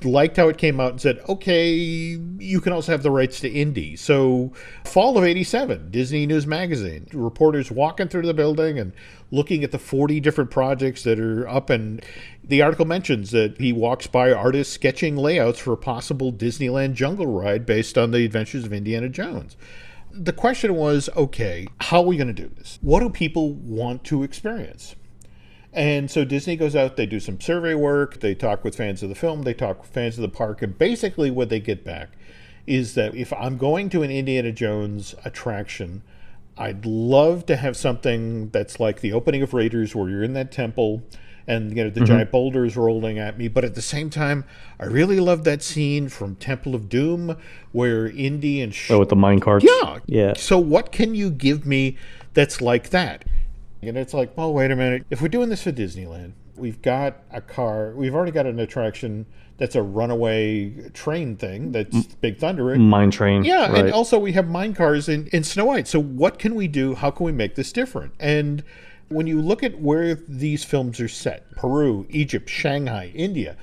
liked 0.03 0.37
how 0.37 0.49
it 0.49 0.57
came 0.57 0.79
out 0.79 0.91
and 0.91 1.01
said, 1.01 1.19
okay, 1.29 1.73
you 1.73 2.61
can 2.61 2.73
also 2.73 2.91
have 2.91 3.03
the 3.03 3.11
rights 3.11 3.39
to 3.39 3.49
Indy. 3.49 3.95
So, 3.95 4.51
fall 4.83 5.17
of 5.17 5.23
87, 5.23 5.91
Disney 5.91 6.25
News 6.25 6.45
Magazine, 6.45 7.07
reporters 7.13 7.71
walking 7.71 8.07
through 8.07 8.25
the 8.25 8.33
building 8.33 8.77
and 8.77 8.93
looking 9.31 9.63
at 9.63 9.71
the 9.71 9.79
40 9.79 10.19
different 10.19 10.51
projects 10.51 11.03
that 11.03 11.19
are 11.19 11.47
up. 11.47 11.69
And 11.69 12.03
the 12.43 12.61
article 12.61 12.85
mentions 12.85 13.31
that 13.31 13.57
he 13.59 13.71
walks 13.71 14.07
by 14.07 14.31
artists 14.31 14.73
sketching 14.73 15.15
layouts 15.15 15.59
for 15.59 15.73
a 15.73 15.77
possible 15.77 16.31
Disneyland 16.31 16.93
jungle 16.93 17.27
ride 17.27 17.65
based 17.65 17.97
on 17.97 18.11
the 18.11 18.25
adventures 18.25 18.65
of 18.65 18.73
Indiana 18.73 19.09
Jones. 19.09 19.55
The 20.11 20.33
question 20.33 20.75
was 20.75 21.09
okay, 21.15 21.67
how 21.81 21.99
are 21.99 22.05
we 22.05 22.17
going 22.17 22.33
to 22.33 22.33
do 22.33 22.49
this? 22.55 22.79
What 22.81 23.01
do 23.01 23.09
people 23.09 23.53
want 23.53 24.03
to 24.05 24.23
experience? 24.23 24.95
And 25.75 26.09
so 26.09 26.23
Disney 26.23 26.55
goes 26.55 26.73
out, 26.73 26.95
they 26.95 27.05
do 27.05 27.19
some 27.19 27.39
survey 27.39 27.75
work, 27.75 28.21
they 28.21 28.33
talk 28.33 28.63
with 28.63 28.77
fans 28.77 29.03
of 29.03 29.09
the 29.09 29.15
film, 29.15 29.43
they 29.43 29.53
talk 29.53 29.81
with 29.81 29.91
fans 29.91 30.17
of 30.17 30.21
the 30.21 30.29
park, 30.29 30.61
and 30.61 30.77
basically 30.77 31.29
what 31.29 31.49
they 31.49 31.59
get 31.59 31.83
back 31.83 32.11
is 32.65 32.95
that 32.95 33.13
if 33.13 33.33
I'm 33.33 33.57
going 33.57 33.89
to 33.89 34.01
an 34.01 34.09
Indiana 34.09 34.53
Jones 34.53 35.13
attraction, 35.25 36.01
I'd 36.57 36.85
love 36.85 37.45
to 37.47 37.57
have 37.57 37.75
something 37.75 38.49
that's 38.49 38.79
like 38.79 39.01
the 39.01 39.11
opening 39.11 39.41
of 39.41 39.53
Raiders 39.53 39.93
where 39.93 40.09
you're 40.09 40.23
in 40.23 40.33
that 40.33 40.49
temple 40.49 41.03
and 41.47 41.75
you 41.75 41.83
know 41.83 41.89
the 41.89 41.99
mm-hmm. 41.99 42.05
giant 42.05 42.31
boulders 42.31 42.75
rolling 42.75 43.19
at 43.19 43.37
me 43.37 43.47
but 43.47 43.63
at 43.63 43.75
the 43.75 43.81
same 43.81 44.09
time 44.09 44.43
i 44.79 44.85
really 44.85 45.19
love 45.19 45.43
that 45.43 45.61
scene 45.61 46.09
from 46.09 46.35
temple 46.35 46.73
of 46.73 46.89
doom 46.89 47.37
where 47.71 48.07
indy 48.07 48.61
and 48.61 48.73
Sh- 48.73 48.89
oh 48.89 48.99
with 48.99 49.09
the 49.09 49.15
mine 49.15 49.39
carts 49.39 49.63
yeah. 49.63 49.99
Yeah. 50.07 50.33
So 50.35 50.57
what 50.57 50.91
can 50.91 51.13
you 51.13 51.29
give 51.29 51.65
me 51.65 51.97
that's 52.33 52.61
like 52.61 52.89
that 52.89 53.25
and 53.87 53.97
it's 53.97 54.13
like, 54.13 54.35
well, 54.37 54.53
wait 54.53 54.71
a 54.71 54.75
minute. 54.75 55.05
If 55.09 55.21
we're 55.21 55.27
doing 55.27 55.49
this 55.49 55.63
for 55.63 55.71
Disneyland, 55.71 56.33
we've 56.55 56.81
got 56.81 57.17
a 57.31 57.41
car, 57.41 57.93
we've 57.95 58.13
already 58.13 58.31
got 58.31 58.45
an 58.45 58.59
attraction 58.59 59.25
that's 59.57 59.75
a 59.75 59.81
runaway 59.81 60.89
train 60.89 61.37
thing 61.37 61.71
that's 61.71 62.05
Big 62.15 62.37
Thunder. 62.37 62.75
Mine 62.75 63.11
train. 63.11 63.43
Yeah, 63.43 63.71
right. 63.71 63.85
and 63.85 63.93
also 63.93 64.19
we 64.19 64.33
have 64.33 64.47
mine 64.49 64.73
cars 64.73 65.07
in, 65.07 65.27
in 65.27 65.43
Snow 65.43 65.65
White. 65.65 65.87
So 65.87 66.01
what 66.01 66.39
can 66.39 66.55
we 66.55 66.67
do? 66.67 66.95
How 66.95 67.11
can 67.11 67.25
we 67.25 67.31
make 67.31 67.55
this 67.55 67.71
different? 67.71 68.13
And 68.19 68.63
when 69.07 69.27
you 69.27 69.41
look 69.41 69.63
at 69.63 69.79
where 69.79 70.15
these 70.15 70.63
films 70.63 70.99
are 70.99 71.07
set, 71.07 71.49
Peru, 71.51 72.05
Egypt, 72.09 72.49
Shanghai, 72.49 73.11
India, 73.15 73.55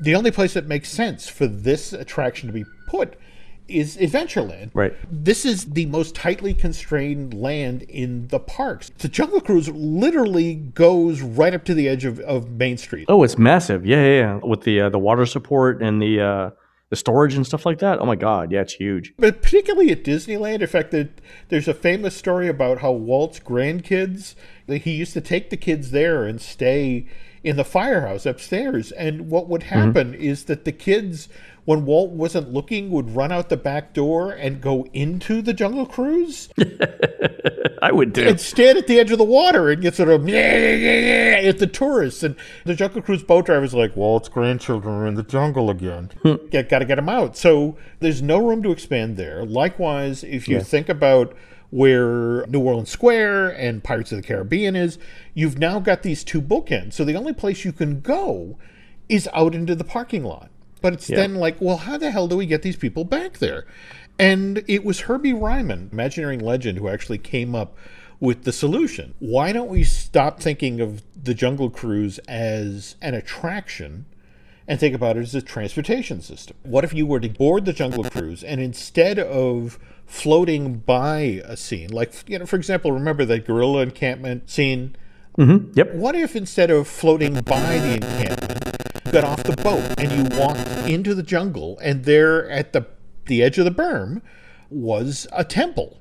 the 0.00 0.14
only 0.14 0.30
place 0.30 0.54
that 0.54 0.66
makes 0.66 0.88
sense 0.88 1.28
for 1.28 1.46
this 1.46 1.92
attraction 1.92 2.46
to 2.48 2.52
be 2.52 2.64
put 2.86 3.18
is 3.68 3.96
Adventureland. 3.96 4.70
Right. 4.74 4.94
This 5.10 5.44
is 5.44 5.64
the 5.64 5.86
most 5.86 6.14
tightly 6.14 6.52
constrained 6.54 7.32
land 7.34 7.82
in 7.82 8.28
the 8.28 8.38
parks. 8.38 8.90
The 8.98 9.08
Jungle 9.08 9.40
Cruise 9.40 9.68
literally 9.70 10.54
goes 10.54 11.22
right 11.22 11.54
up 11.54 11.64
to 11.64 11.74
the 11.74 11.88
edge 11.88 12.04
of, 12.04 12.20
of 12.20 12.50
Main 12.50 12.76
Street. 12.76 13.06
Oh, 13.08 13.22
it's 13.22 13.38
massive. 13.38 13.86
Yeah, 13.86 14.02
yeah, 14.04 14.18
yeah. 14.18 14.34
With 14.42 14.62
the 14.62 14.82
uh, 14.82 14.88
the 14.90 14.98
water 14.98 15.24
support 15.26 15.82
and 15.82 16.00
the 16.02 16.20
uh, 16.20 16.50
the 16.90 16.96
storage 16.96 17.34
and 17.34 17.46
stuff 17.46 17.64
like 17.64 17.78
that. 17.78 17.98
Oh 18.00 18.06
my 18.06 18.16
god, 18.16 18.52
yeah, 18.52 18.60
it's 18.60 18.74
huge. 18.74 19.14
But 19.18 19.40
particularly 19.42 19.90
at 19.90 20.04
Disneyland, 20.04 20.60
in 20.60 20.66
fact, 20.66 20.90
there- 20.90 21.08
there's 21.48 21.66
a 21.66 21.74
famous 21.74 22.14
story 22.14 22.48
about 22.48 22.78
how 22.78 22.92
Walt's 22.92 23.40
grandkids, 23.40 24.34
he 24.68 24.90
used 24.92 25.14
to 25.14 25.20
take 25.20 25.48
the 25.50 25.56
kids 25.56 25.90
there 25.90 26.24
and 26.24 26.40
stay 26.40 27.06
in 27.42 27.56
the 27.56 27.64
firehouse 27.64 28.24
upstairs. 28.26 28.92
And 28.92 29.28
what 29.30 29.48
would 29.48 29.64
happen 29.64 30.14
is 30.14 30.44
that 30.44 30.64
the 30.64 30.72
kids, 30.72 31.28
when 31.64 31.84
Walt 31.84 32.10
wasn't 32.10 32.52
looking, 32.52 32.90
would 32.90 33.14
run 33.14 33.32
out 33.32 33.48
the 33.48 33.56
back 33.56 33.94
door 33.94 34.30
and 34.30 34.60
go 34.60 34.86
into 34.92 35.40
the 35.40 35.54
Jungle 35.54 35.86
Cruise 35.86 36.48
I 37.82 37.92
would 37.92 38.12
do. 38.12 38.26
and 38.26 38.40
stand 38.40 38.78
at 38.78 38.86
the 38.86 38.98
edge 38.98 39.10
of 39.10 39.18
the 39.18 39.24
water 39.24 39.68
and 39.70 39.82
get 39.82 39.94
sort 39.94 40.08
of 40.08 40.26
yeah, 40.28 40.56
yeah, 40.56 40.74
yeah, 40.74 41.40
yeah, 41.40 41.48
at 41.48 41.58
the 41.58 41.66
tourists. 41.66 42.22
And 42.22 42.36
the 42.64 42.74
Jungle 42.74 43.02
Cruise 43.02 43.22
boat 43.22 43.46
driver's 43.46 43.74
like, 43.74 43.94
Walt's 43.94 44.28
grandchildren 44.28 44.94
are 44.94 45.06
in 45.06 45.14
the 45.14 45.22
jungle 45.22 45.70
again. 45.70 46.10
Hmm. 46.22 46.36
get, 46.50 46.68
got 46.68 46.78
to 46.78 46.84
get 46.84 46.96
them 46.96 47.08
out. 47.08 47.36
So 47.36 47.76
there's 48.00 48.22
no 48.22 48.38
room 48.38 48.62
to 48.62 48.70
expand 48.70 49.16
there. 49.16 49.44
Likewise, 49.44 50.24
if 50.24 50.48
you 50.48 50.60
think 50.60 50.88
about 50.88 51.36
where 51.70 52.46
New 52.46 52.60
Orleans 52.60 52.88
Square 52.90 53.50
and 53.50 53.82
Pirates 53.82 54.12
of 54.12 54.16
the 54.16 54.22
Caribbean 54.22 54.76
is, 54.76 54.98
you've 55.34 55.58
now 55.58 55.80
got 55.80 56.02
these 56.02 56.24
two 56.24 56.40
bookends. 56.40 56.92
So 56.94 57.04
the 57.04 57.16
only 57.16 57.32
place 57.32 57.64
you 57.64 57.72
can 57.72 58.00
go 58.00 58.56
is 59.08 59.28
out 59.34 59.54
into 59.54 59.74
the 59.74 59.84
parking 59.84 60.24
lot. 60.24 60.50
But 60.84 60.92
it's 60.92 61.06
then 61.06 61.36
like, 61.36 61.58
well, 61.62 61.78
how 61.78 61.96
the 61.96 62.10
hell 62.10 62.28
do 62.28 62.36
we 62.36 62.44
get 62.44 62.60
these 62.60 62.76
people 62.76 63.04
back 63.04 63.38
there? 63.38 63.64
And 64.18 64.62
it 64.68 64.84
was 64.84 65.00
Herbie 65.00 65.32
Ryman, 65.32 65.88
Imagineering 65.90 66.40
legend, 66.40 66.76
who 66.76 66.90
actually 66.90 67.16
came 67.16 67.54
up 67.54 67.74
with 68.20 68.44
the 68.44 68.52
solution. 68.52 69.14
Why 69.18 69.50
don't 69.50 69.70
we 69.70 69.82
stop 69.82 70.40
thinking 70.40 70.82
of 70.82 71.02
the 71.16 71.32
Jungle 71.32 71.70
Cruise 71.70 72.18
as 72.28 72.96
an 73.00 73.14
attraction 73.14 74.04
and 74.68 74.78
think 74.78 74.94
about 74.94 75.16
it 75.16 75.20
as 75.20 75.34
a 75.34 75.40
transportation 75.40 76.20
system? 76.20 76.54
What 76.64 76.84
if 76.84 76.92
you 76.92 77.06
were 77.06 77.20
to 77.20 77.30
board 77.30 77.64
the 77.64 77.72
Jungle 77.72 78.04
Cruise 78.04 78.44
and 78.44 78.60
instead 78.60 79.18
of 79.18 79.78
floating 80.04 80.80
by 80.80 81.40
a 81.46 81.56
scene, 81.56 81.88
like, 81.92 82.12
you 82.28 82.38
know, 82.38 82.44
for 82.44 82.56
example, 82.56 82.92
remember 82.92 83.24
that 83.24 83.46
gorilla 83.46 83.80
encampment 83.80 84.50
scene? 84.50 84.96
Mm-hmm. 85.38 85.72
Yep. 85.78 85.94
What 85.94 86.14
if 86.14 86.36
instead 86.36 86.70
of 86.70 86.86
floating 86.86 87.40
by 87.40 87.78
the 87.78 87.94
encampment, 87.94 88.74
got 89.12 89.24
off 89.24 89.42
the 89.42 89.56
boat 89.56 89.82
and 89.98 90.10
you 90.12 90.38
walked 90.38 90.68
into 90.88 91.14
the 91.14 91.22
jungle, 91.22 91.78
and 91.80 92.04
there 92.04 92.48
at 92.50 92.72
the 92.72 92.86
the 93.26 93.42
edge 93.42 93.58
of 93.58 93.64
the 93.64 93.70
berm 93.70 94.20
was 94.70 95.26
a 95.32 95.44
temple, 95.44 96.00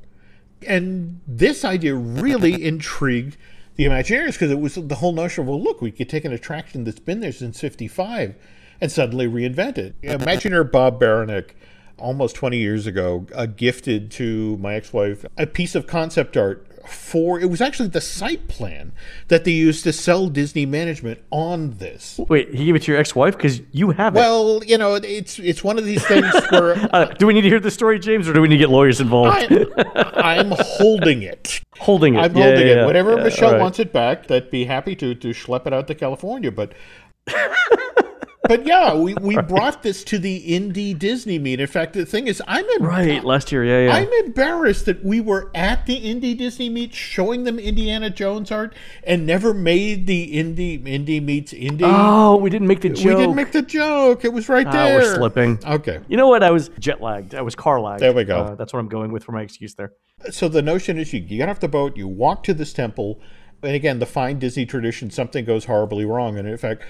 and 0.67 1.21
this 1.27 1.63
idea 1.63 1.95
really 1.95 2.63
intrigued 2.63 3.37
the 3.75 3.85
Imagineers 3.85 4.33
because 4.33 4.51
it 4.51 4.59
was 4.59 4.75
the 4.75 4.95
whole 4.95 5.13
notion 5.13 5.43
of 5.43 5.47
well, 5.47 5.61
look, 5.61 5.81
we 5.81 5.91
could 5.91 6.09
take 6.09 6.25
an 6.25 6.33
attraction 6.33 6.83
that's 6.83 6.99
been 6.99 7.19
there 7.19 7.31
since 7.31 7.59
'55 7.59 8.35
and 8.81 8.91
suddenly 8.91 9.27
reinvent 9.27 9.77
it. 9.77 9.99
Imagineer 10.01 10.69
Bob 10.69 10.99
Baranick 10.99 11.51
almost 11.97 12.35
20 12.35 12.57
years 12.57 12.87
ago 12.87 13.25
uh, 13.33 13.45
gifted 13.45 14.11
to 14.11 14.57
my 14.57 14.73
ex-wife 14.73 15.25
a 15.37 15.45
piece 15.45 15.75
of 15.75 15.87
concept 15.87 16.35
art 16.35 16.67
for 16.87 17.39
it 17.39 17.49
was 17.49 17.61
actually 17.61 17.89
the 17.89 18.01
site 18.01 18.47
plan 18.47 18.91
that 19.29 19.43
they 19.45 19.51
used 19.51 19.83
to 19.85 19.93
sell 19.93 20.27
Disney 20.27 20.65
management 20.65 21.19
on 21.31 21.71
this. 21.77 22.19
Wait, 22.29 22.53
he 22.53 22.65
gave 22.65 22.75
it 22.75 22.81
to 22.83 22.91
your 22.91 22.99
ex-wife 22.99 23.35
because 23.37 23.61
you 23.71 23.91
have 23.91 24.15
it. 24.15 24.19
Well, 24.19 24.61
you 24.65 24.77
know, 24.77 24.95
it's 24.95 25.39
it's 25.39 25.63
one 25.63 25.77
of 25.77 25.85
these 25.85 26.05
things 26.05 26.25
where 26.49 26.75
Uh, 26.93 27.05
do 27.05 27.25
we 27.27 27.33
need 27.33 27.41
to 27.41 27.49
hear 27.49 27.59
the 27.59 27.71
story, 27.71 27.99
James, 27.99 28.27
or 28.27 28.33
do 28.33 28.41
we 28.41 28.47
need 28.47 28.55
to 28.57 28.59
get 28.63 28.69
lawyers 28.69 28.99
involved? 29.01 29.51
I'm, 29.51 29.67
I'm 30.15 30.53
holding 30.59 31.21
it. 31.23 31.61
holding 31.79 32.15
it. 32.15 32.19
I'm 32.19 32.35
Yeah, 32.35 32.43
holding 32.43 32.67
yeah, 32.67 32.73
it. 32.73 32.77
yeah. 32.77 32.85
Whenever 32.85 33.17
Michelle 33.17 33.53
right. 33.53 33.61
wants 33.61 33.79
it 33.79 33.93
back, 33.93 34.29
I'd 34.29 34.51
be 34.51 34.65
happy 34.65 34.95
to 34.97 35.15
to 35.15 35.29
schlep 35.29 35.65
it 35.67 35.73
out 35.73 35.87
to 35.87 35.95
California. 35.95 36.51
But 36.51 36.73
but 38.47 38.65
yeah, 38.65 38.93
we, 38.93 39.13
we 39.15 39.37
brought 39.47 39.83
this 39.83 40.03
to 40.05 40.19
the 40.19 40.43
indie 40.47 40.97
Disney 40.97 41.39
meet. 41.39 41.59
In 41.59 41.67
fact, 41.67 41.93
the 41.93 42.05
thing 42.05 42.27
is, 42.27 42.41
I'm 42.47 42.65
Right, 42.81 43.23
last 43.23 43.51
year. 43.51 43.63
Yeah, 43.63 43.87
yeah. 43.87 43.95
I'm 43.97 44.11
embarrassed 44.25 44.85
that 44.85 45.03
we 45.03 45.21
were 45.21 45.49
at 45.55 45.85
the 45.85 45.99
indie 46.01 46.37
Disney 46.37 46.69
meet 46.69 46.93
showing 46.93 47.43
them 47.43 47.59
Indiana 47.59 48.09
Jones 48.09 48.51
art 48.51 48.73
and 49.03 49.25
never 49.25 49.53
made 49.53 50.07
the 50.07 50.35
indie 50.35 50.83
indie 50.83 51.23
meets 51.23 51.53
indie. 51.53 51.81
oh, 51.83 52.35
we 52.37 52.49
didn't 52.49 52.67
make 52.67 52.81
the 52.81 52.89
joke. 52.89 53.05
we 53.05 53.15
didn't 53.21 53.35
make 53.35 53.51
the 53.51 53.61
joke. 53.61 54.25
It 54.25 54.33
was 54.33 54.49
right 54.49 54.67
Ah, 54.67 54.71
there. 54.71 54.99
we're 54.99 55.15
slipping. 55.15 55.59
Okay. 55.65 55.99
You 56.07 56.17
know 56.17 56.27
what? 56.27 56.43
I 56.43 56.51
was 56.51 56.69
jet 56.79 57.01
lagged. 57.01 57.35
I 57.35 57.41
was 57.41 57.55
car 57.55 57.79
lagged. 57.79 58.01
There 58.01 58.13
we 58.13 58.23
go. 58.23 58.39
Uh, 58.39 58.55
that's 58.55 58.73
what 58.73 58.79
I'm 58.79 58.87
going 58.89 59.11
with 59.11 59.23
for 59.23 59.31
my 59.31 59.41
excuse 59.41 59.75
there. 59.75 59.93
so 60.31 60.47
the 60.49 60.61
notion 60.61 60.97
is 60.97 61.13
you 61.13 61.19
get 61.19 61.49
off 61.49 61.59
the 61.59 61.67
boat, 61.67 61.95
you 61.97 62.07
walk 62.07 62.43
to 62.43 62.53
this 62.53 62.73
temple, 62.73 63.21
and 63.61 63.75
again, 63.75 63.99
the 63.99 64.05
fine 64.05 64.39
Disney 64.39 64.65
tradition, 64.65 65.09
something 65.09 65.45
goes 65.45 65.65
horribly 65.65 66.03
wrong. 66.03 66.37
And 66.37 66.47
in 66.47 66.57
fact, 66.57 66.83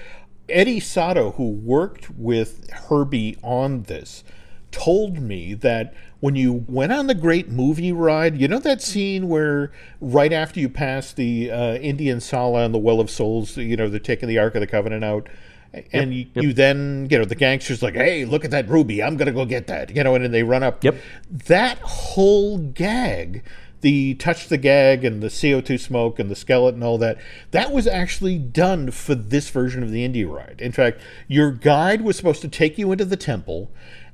Eddie 0.48 0.80
Sotto, 0.80 1.32
who 1.32 1.48
worked 1.50 2.10
with 2.10 2.70
Herbie 2.70 3.36
on 3.42 3.82
this, 3.84 4.24
told 4.70 5.18
me 5.18 5.54
that 5.54 5.94
when 6.20 6.34
you 6.36 6.64
went 6.68 6.92
on 6.92 7.06
the 7.06 7.14
great 7.14 7.48
movie 7.48 7.92
ride, 7.92 8.40
you 8.40 8.48
know 8.48 8.58
that 8.58 8.82
scene 8.82 9.28
where 9.28 9.70
right 10.00 10.32
after 10.32 10.58
you 10.58 10.68
pass 10.68 11.12
the 11.12 11.50
uh, 11.50 11.74
Indian 11.74 12.20
Sallah 12.20 12.64
and 12.64 12.74
the 12.74 12.78
Well 12.78 13.00
of 13.00 13.10
Souls, 13.10 13.56
you 13.56 13.76
know, 13.76 13.88
they're 13.88 14.00
taking 14.00 14.28
the 14.28 14.38
Ark 14.38 14.54
of 14.54 14.60
the 14.60 14.66
Covenant 14.66 15.04
out. 15.04 15.28
And 15.92 16.14
you, 16.14 16.26
you 16.34 16.52
then, 16.52 17.08
you 17.10 17.18
know, 17.18 17.24
the 17.24 17.34
gangsters 17.34 17.82
like, 17.82 17.94
hey, 17.94 18.24
look 18.24 18.44
at 18.44 18.52
that 18.52 18.68
ruby. 18.68 19.02
I'm 19.02 19.16
going 19.16 19.26
to 19.26 19.32
go 19.32 19.44
get 19.44 19.66
that. 19.66 19.94
You 19.94 20.04
know, 20.04 20.14
and 20.14 20.24
then 20.24 20.30
they 20.30 20.44
run 20.44 20.62
up. 20.62 20.84
Yep. 20.84 20.96
That 21.30 21.78
whole 21.78 22.58
gag, 22.58 23.42
the 23.84 24.14
touch 24.14 24.48
the 24.48 24.56
gag 24.56 25.04
and 25.04 25.22
the 25.22 25.28
CO2 25.28 25.78
smoke 25.78 26.18
and 26.18 26.30
the 26.30 26.34
skeleton 26.34 26.76
and 26.80 26.84
all 26.88 26.96
that, 26.96 27.18
that 27.50 27.70
was 27.70 27.86
actually 27.86 28.38
done 28.38 28.90
for 28.90 29.14
this 29.14 29.50
version 29.50 29.82
of 29.82 29.90
the 29.90 30.08
indie 30.08 30.26
ride. 30.28 30.56
In 30.60 30.72
fact, 30.72 31.00
your 31.28 31.52
guide 31.52 32.00
was 32.00 32.16
supposed 32.16 32.40
to 32.40 32.48
take 32.48 32.78
you 32.78 32.90
into 32.92 33.04
the 33.04 33.16
temple 33.18 33.70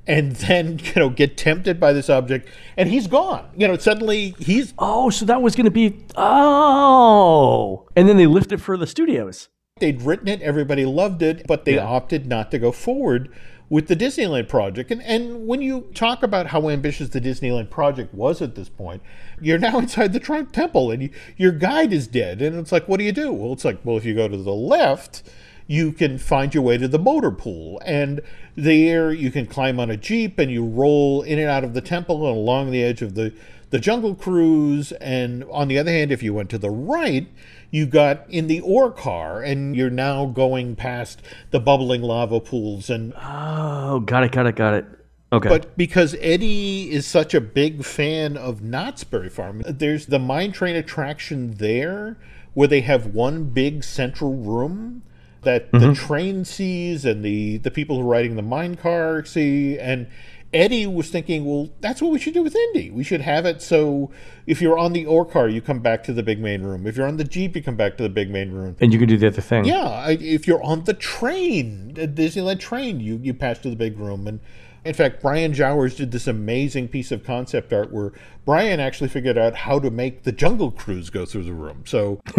and 0.09 0.33
then, 0.37 0.81
you 0.81 0.93
know, 0.97 1.09
get 1.09 1.37
tempted 1.37 1.79
by 1.79 1.93
this 1.93 2.11
object 2.11 2.49
and 2.77 2.89
he's 2.89 3.07
gone. 3.07 3.49
You 3.57 3.69
know, 3.69 3.77
suddenly 3.77 4.35
he's 4.41 4.75
Oh, 4.77 5.09
so 5.09 5.25
that 5.27 5.41
was 5.41 5.55
going 5.55 5.67
to 5.67 5.71
be. 5.71 6.05
Oh. 6.17 7.87
And 7.95 8.09
then 8.09 8.17
they 8.17 8.27
lift 8.27 8.51
it 8.51 8.61
for 8.61 8.77
the 8.77 8.87
studios. 8.89 9.49
they'd 9.79 10.03
written 10.03 10.29
it, 10.29 10.43
everybody 10.43 10.85
loved 10.85 11.23
it, 11.23 11.47
but 11.47 11.65
they 11.65 11.77
Yeah. 11.77 11.87
opted 11.87 12.27
not 12.27 12.51
to 12.51 12.59
go 12.59 12.71
forward 12.73 13.31
with 13.71 13.87
the 13.87 13.97
Disneyland 13.97 14.49
project. 14.49 14.91
And 14.91 15.01
and 15.03 15.47
when 15.47 15.63
you 15.63 15.89
talk 15.95 16.23
about 16.23 16.49
how 16.49 16.69
ambitious 16.69 17.09
the 17.09 17.21
Disneyland 17.21 17.71
project 17.71 18.13
was 18.13 18.43
at 18.43 18.57
this 18.57 18.69
point, 18.69 19.01
you're 19.41 19.59
now 19.59 19.79
inside 19.85 20.13
the 20.13 20.21
Trump 20.21 20.53
Temple 20.53 20.91
and 20.91 21.05
you, 21.05 21.11
your 21.39 21.53
guide 21.53 21.95
is 21.95 22.07
dead. 22.07 22.43
And 22.43 22.59
it's 22.59 22.73
like, 22.73 22.87
what 22.87 22.99
do 22.99 23.05
you 23.05 23.13
do? 23.13 23.33
Well, 23.33 23.55
it's 23.55 23.65
like, 23.65 23.79
well, 23.85 23.97
if 23.97 24.05
you 24.05 24.15
go 24.15 24.29
to 24.29 24.37
the 24.37 24.53
left, 24.53 25.23
you 25.67 25.93
can 25.93 26.19
find 26.19 26.53
your 26.53 26.65
way 26.65 26.77
to 26.77 26.89
the 26.89 26.99
motor 26.99 27.31
pool. 27.31 27.81
And 27.87 28.21
there 28.57 29.13
you 29.13 29.31
can 29.31 29.47
climb 29.47 29.79
on 29.79 29.89
a 29.89 29.97
Jeep 29.97 30.39
and 30.39 30.51
you 30.51 30.65
roll 30.65 31.23
in 31.23 31.39
and 31.39 31.49
out 31.49 31.63
of 31.63 31.73
the 31.73 31.81
temple 31.81 32.27
and 32.27 32.37
along 32.37 32.73
the 32.73 32.83
edge 32.83 33.03
of 33.03 33.15
the, 33.15 33.33
the 33.71 33.79
Jungle 33.79 34.17
Cruise. 34.17 34.91
And 34.93 35.45
on 35.45 35.69
the 35.69 35.79
other 35.79 35.93
hand, 35.93 36.11
if 36.11 36.25
you 36.25 36.35
went 36.35 36.51
to 36.51 36.59
the 36.59 36.71
right, 36.71 37.29
you 37.71 37.87
got 37.87 38.29
in 38.29 38.47
the 38.47 38.61
ore 38.61 38.91
car 38.91 39.43
and 39.43 39.77
you're 39.77 39.91
now 39.91 40.27
going 40.27 40.77
past 40.77 41.23
the 41.51 41.61
bubbling 41.61 42.03
lava 42.03 42.41
pools 42.41 42.91
and 42.91 43.13
Oh, 43.17 44.01
got 44.01 44.25
it, 44.25 44.33
got 44.33 44.47
it, 44.47 44.57
got 44.57 44.75
it. 44.75 44.87
Okay. 45.33 45.49
but 45.49 45.77
because 45.77 46.17
Eddie 46.21 46.91
is 46.91 47.07
such 47.07 47.35
a 47.35 47.41
big 47.41 47.85
fan 47.85 48.37
of 48.37 48.63
Knott's 48.63 49.05
Berry 49.05 49.29
Farm, 49.29 49.63
there's 49.65 50.07
the 50.07 50.19
mine 50.19 50.51
train 50.51 50.75
attraction 50.75 51.55
there 51.55 52.19
where 52.53 52.67
they 52.67 52.81
have 52.81 53.07
one 53.07 53.45
big 53.45 53.85
central 53.85 54.35
room 54.35 55.03
that 55.43 55.71
the 55.71 55.79
mm-hmm. 55.79 55.93
train 55.93 56.45
sees 56.45 57.05
and 57.05 57.25
the, 57.25 57.59
the 57.59 57.71
people 57.71 57.97
who 57.97 58.03
are 58.03 58.11
riding 58.11 58.35
the 58.37 58.43
mine 58.43 58.77
car 58.77 59.25
see. 59.25 59.79
And 59.79 60.09
Eddie 60.53 60.87
was 60.87 61.11
thinking, 61.11 61.45
well, 61.45 61.69
that's 61.81 62.03
what 62.03 62.11
we 62.11 62.19
should 62.19 62.35
do 62.35 62.43
with 62.43 62.57
Indy. 62.57 62.91
We 62.91 63.05
should 63.05 63.21
have 63.21 63.47
it 63.47 63.63
so 63.63 64.11
if 64.47 64.61
you're 64.61 64.77
on 64.79 64.93
the 64.93 65.07
ore 65.07 65.25
car, 65.25 65.49
you 65.49 65.61
come 65.61 65.79
back 65.79 66.03
to 66.05 66.13
the 66.13 66.25
big 66.25 66.41
main 66.41 66.63
room. 66.63 66.87
If 66.89 66.97
you're 66.97 67.07
on 67.07 67.19
the 67.19 67.25
Jeep, 67.25 67.55
you 67.55 67.63
come 67.63 67.77
back 67.77 67.97
to 67.99 68.03
the 68.03 68.09
big 68.09 68.31
main 68.31 68.51
room. 68.51 68.77
and 68.81 68.93
you 68.93 68.99
can 68.99 69.09
do 69.09 69.17
the 69.17 69.29
other 69.29 69.41
thing. 69.41 69.65
Yeah, 69.65 69.85
I, 69.87 70.13
if 70.21 70.49
you're 70.49 70.63
on 70.63 70.85
the 70.85 70.95
train, 70.95 71.95
the 71.95 72.09
Disneyland 72.09 72.59
train, 72.59 72.99
you 72.99 73.21
you 73.23 73.33
pass 73.33 73.59
to 73.61 73.71
the 73.71 73.77
big 73.77 73.97
room. 73.97 74.27
And 74.27 74.41
in 74.85 74.95
fact, 74.95 75.23
Brian 75.23 75.53
Jowers 75.53 75.95
did 75.95 76.11
this 76.11 76.27
amazing 76.27 76.89
piece 76.89 77.13
of 77.13 77.23
concept 77.23 77.73
art 77.73 77.93
where 77.93 78.13
Brian 78.45 78.81
actually 78.81 79.09
figured 79.11 79.39
out 79.39 79.55
how 79.55 79.79
to 79.79 79.89
make 79.91 80.25
the 80.25 80.33
Jungle 80.33 80.73
Cruise 80.73 81.11
go 81.11 81.25
through 81.27 81.45
the 81.45 81.53
room. 81.53 81.85
So 81.87 82.21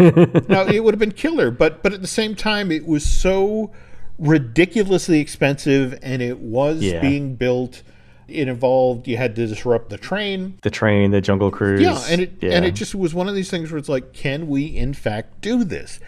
now 0.48 0.66
it 0.66 0.84
would 0.84 0.92
have 0.92 0.98
been 1.00 1.12
killer, 1.12 1.50
but 1.50 1.82
but 1.82 1.94
at 1.94 2.02
the 2.02 2.06
same 2.08 2.34
time, 2.34 2.70
it 2.70 2.84
was 2.86 3.06
so 3.06 3.72
ridiculously 4.18 5.18
expensive, 5.20 5.98
and 6.02 6.20
it 6.22 6.38
was 6.40 6.82
Yeah. 6.82 7.00
being 7.00 7.36
built. 7.36 7.82
It 8.32 8.48
involved 8.48 9.06
you 9.06 9.16
had 9.16 9.36
to 9.36 9.46
disrupt 9.46 9.90
the 9.90 9.98
train. 9.98 10.58
The 10.62 10.70
train, 10.70 11.10
the 11.10 11.20
Jungle 11.20 11.50
Cruise. 11.50 11.80
Yeah, 11.80 12.02
and 12.08 12.20
it 12.20 12.32
yeah. 12.40 12.52
and 12.52 12.64
it 12.64 12.72
just 12.72 12.94
was 12.94 13.14
one 13.14 13.28
of 13.28 13.34
these 13.34 13.50
things 13.50 13.70
where 13.70 13.78
it's 13.78 13.88
like, 13.88 14.12
can 14.12 14.48
we 14.48 14.64
in 14.64 14.94
fact 14.94 15.40
do 15.40 15.64
this? 15.64 16.00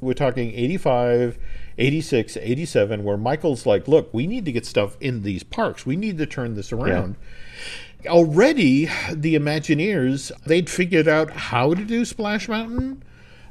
We're 0.00 0.14
talking 0.14 0.52
85. 0.52 1.38
86, 1.78 2.36
87, 2.36 3.04
where 3.04 3.16
Michael's 3.16 3.64
like, 3.64 3.86
look, 3.86 4.12
we 4.12 4.26
need 4.26 4.44
to 4.44 4.52
get 4.52 4.66
stuff 4.66 4.96
in 5.00 5.22
these 5.22 5.44
parks. 5.44 5.86
We 5.86 5.94
need 5.94 6.18
to 6.18 6.26
turn 6.26 6.54
this 6.54 6.72
around. 6.72 7.16
Yeah. 8.02 8.10
Already, 8.10 8.86
the 9.12 9.36
Imagineers, 9.36 10.32
they'd 10.44 10.68
figured 10.68 11.06
out 11.06 11.30
how 11.30 11.74
to 11.74 11.84
do 11.84 12.04
Splash 12.04 12.48
Mountain, 12.48 13.04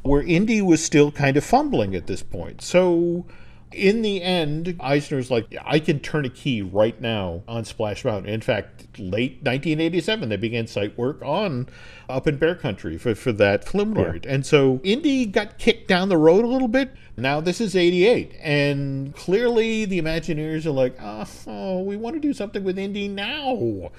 where 0.04 0.22
Indy 0.22 0.62
was 0.62 0.84
still 0.84 1.12
kind 1.12 1.38
of 1.38 1.46
fumbling 1.46 1.96
at 1.96 2.08
this 2.08 2.22
point. 2.22 2.62
So 2.62 3.26
in 3.71 4.01
the 4.01 4.21
end, 4.21 4.77
Eisner's 4.80 5.30
like, 5.30 5.56
I 5.63 5.80
can 5.80 5.99
turn 5.99 6.25
a 6.25 6.30
key 6.30 6.62
right 6.62 6.99
now 7.01 7.43
on 7.47 7.65
Splash 7.65 8.06
Mountain. 8.06 8.32
In 8.32 8.41
fact, 8.41 8.99
late 8.99 9.43
1987, 9.43 10.30
they 10.30 10.38
began 10.38 10.67
site 10.67 10.97
work 10.97 11.21
on 11.21 11.67
Up 12.10 12.27
in 12.27 12.38
Bear 12.38 12.56
Country 12.56 12.97
for, 12.97 13.13
for 13.13 13.32
that 13.34 13.65
flume 13.65 13.93
ride. 13.93 14.25
Yeah. 14.25 14.34
And 14.34 14.45
so 14.45 14.80
Indy 14.84 15.25
got 15.25 15.58
kicked 15.58 15.88
down 15.88 16.10
the 16.10 16.17
road 16.17 16.45
a 16.45 16.47
little 16.47 16.67
bit. 16.67 16.91
Now 17.17 17.41
this 17.41 17.60
is 17.60 17.75
88. 17.75 18.36
And 18.41 19.13
clearly 19.15 19.86
the 19.86 20.01
Imagineers 20.01 20.65
are 20.65 20.71
like, 20.71 20.95
oh, 21.01 21.82
we 21.82 21.97
want 21.97 22.15
to 22.15 22.19
do 22.19 22.34
something 22.34 22.63
with 22.63 22.80
Indy 22.80 23.08
now. 23.08 23.91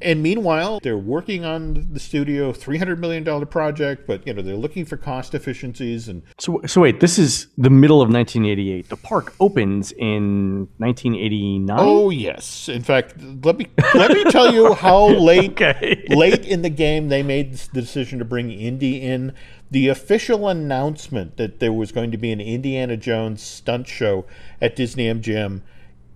And 0.00 0.22
meanwhile, 0.22 0.80
they're 0.82 0.98
working 0.98 1.44
on 1.44 1.86
the 1.92 2.00
studio 2.00 2.52
$300 2.52 2.98
million 2.98 3.46
project, 3.46 4.06
but 4.06 4.26
you 4.26 4.34
know, 4.34 4.42
they're 4.42 4.56
looking 4.56 4.84
for 4.84 4.96
cost 4.96 5.34
efficiencies 5.34 6.08
and 6.08 6.22
So 6.38 6.60
so 6.66 6.80
wait, 6.80 7.00
this 7.00 7.18
is 7.18 7.46
the 7.56 7.70
middle 7.70 8.02
of 8.02 8.10
1988. 8.10 8.88
The 8.88 8.96
park 8.96 9.34
opens 9.40 9.92
in 9.92 10.68
1989? 10.78 11.76
Oh, 11.80 12.10
yes. 12.10 12.68
In 12.68 12.82
fact, 12.82 13.14
let 13.44 13.56
me 13.56 13.66
let 13.94 14.10
me 14.10 14.24
tell 14.24 14.52
you 14.52 14.74
how 14.74 15.06
late 15.06 15.52
okay. 15.52 16.04
late 16.08 16.44
in 16.44 16.62
the 16.62 16.70
game 16.70 17.08
they 17.08 17.22
made 17.22 17.54
the 17.54 17.80
decision 17.80 18.18
to 18.18 18.24
bring 18.24 18.50
Indy 18.50 19.00
in. 19.00 19.32
The 19.70 19.88
official 19.88 20.48
announcement 20.48 21.36
that 21.36 21.58
there 21.58 21.72
was 21.72 21.92
going 21.92 22.10
to 22.10 22.18
be 22.18 22.30
an 22.30 22.40
Indiana 22.40 22.96
Jones 22.96 23.42
stunt 23.42 23.88
show 23.88 24.26
at 24.60 24.76
Disney 24.76 25.06
MGM 25.06 25.62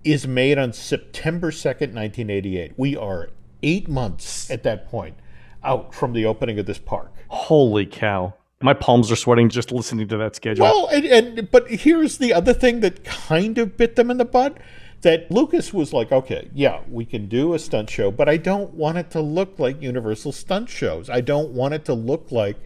is 0.03 0.27
made 0.27 0.57
on 0.57 0.71
September 0.71 1.51
2nd, 1.51 1.93
1988. 1.93 2.73
We 2.77 2.95
are 2.95 3.29
eight 3.63 3.87
months 3.87 4.49
at 4.49 4.63
that 4.63 4.89
point 4.89 5.15
out 5.63 5.93
from 5.93 6.13
the 6.13 6.25
opening 6.25 6.59
of 6.59 6.65
this 6.65 6.77
park. 6.77 7.11
Holy 7.27 7.85
cow. 7.85 8.33
My 8.61 8.73
palms 8.73 9.11
are 9.11 9.15
sweating 9.15 9.49
just 9.49 9.71
listening 9.71 10.07
to 10.09 10.17
that 10.17 10.35
schedule. 10.35 10.63
Well, 10.63 10.87
and, 10.87 11.05
and 11.05 11.51
but 11.51 11.69
here's 11.69 12.17
the 12.17 12.33
other 12.33 12.53
thing 12.53 12.81
that 12.81 13.03
kind 13.05 13.57
of 13.57 13.77
bit 13.77 13.95
them 13.95 14.11
in 14.11 14.17
the 14.17 14.25
butt 14.25 14.57
that 15.01 15.31
Lucas 15.31 15.73
was 15.73 15.93
like, 15.93 16.11
okay, 16.11 16.49
yeah, 16.53 16.81
we 16.89 17.05
can 17.05 17.27
do 17.27 17.53
a 17.53 17.59
stunt 17.59 17.89
show, 17.89 18.11
but 18.11 18.27
I 18.27 18.35
don't 18.37 18.73
want 18.73 18.97
it 18.97 19.09
to 19.11 19.21
look 19.21 19.57
like 19.57 19.81
Universal 19.81 20.33
stunt 20.33 20.69
shows. 20.69 21.09
I 21.09 21.21
don't 21.21 21.51
want 21.51 21.73
it 21.73 21.85
to 21.85 21.93
look 21.93 22.31
like 22.31 22.57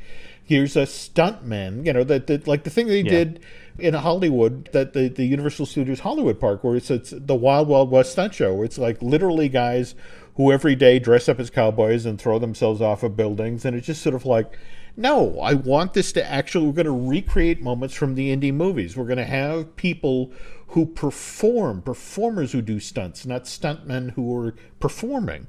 here's 0.43 0.75
a 0.75 0.84
stuntman, 0.84 1.86
you 1.86 1.93
know, 1.93 2.03
that, 2.03 2.27
that 2.27 2.47
like 2.47 2.63
the 2.63 2.69
thing 2.69 2.88
they 2.88 3.01
yeah. 3.01 3.12
did 3.12 3.45
in 3.77 3.93
Hollywood, 3.93 4.69
that 4.73 4.93
the, 4.93 5.10
the 5.10 5.25
Universal 5.25 5.67
Studios 5.67 5.99
Hollywood 5.99 6.39
Park, 6.39 6.63
where 6.63 6.75
it's, 6.75 6.89
it's 6.89 7.13
the 7.15 7.36
Wild 7.36 7.67
Wild 7.67 7.91
West 7.91 8.13
stunt 8.13 8.34
show, 8.34 8.53
where 8.53 8.65
it's 8.65 8.77
like 8.77 9.01
literally 9.01 9.47
guys 9.47 9.95
who 10.35 10.51
every 10.51 10.75
day 10.75 10.99
dress 10.99 11.29
up 11.29 11.39
as 11.39 11.49
cowboys 11.49 12.05
and 12.05 12.19
throw 12.19 12.39
themselves 12.39 12.81
off 12.81 13.03
of 13.03 13.15
buildings. 13.15 13.65
And 13.65 13.75
it's 13.75 13.87
just 13.87 14.01
sort 14.01 14.15
of 14.15 14.25
like, 14.25 14.57
no, 14.95 15.39
I 15.39 15.53
want 15.53 15.93
this 15.93 16.11
to 16.13 16.25
actually, 16.25 16.67
we're 16.67 16.73
going 16.73 16.85
to 16.85 17.09
recreate 17.09 17.61
moments 17.61 17.95
from 17.95 18.15
the 18.15 18.35
indie 18.35 18.53
movies. 18.53 18.95
We're 18.95 19.05
going 19.05 19.17
to 19.17 19.25
have 19.25 19.75
people 19.75 20.31
who 20.67 20.85
perform, 20.87 21.81
performers 21.81 22.51
who 22.51 22.61
do 22.61 22.79
stunts, 22.79 23.25
not 23.25 23.43
stuntmen 23.43 24.11
who 24.11 24.35
are 24.35 24.55
performing. 24.79 25.47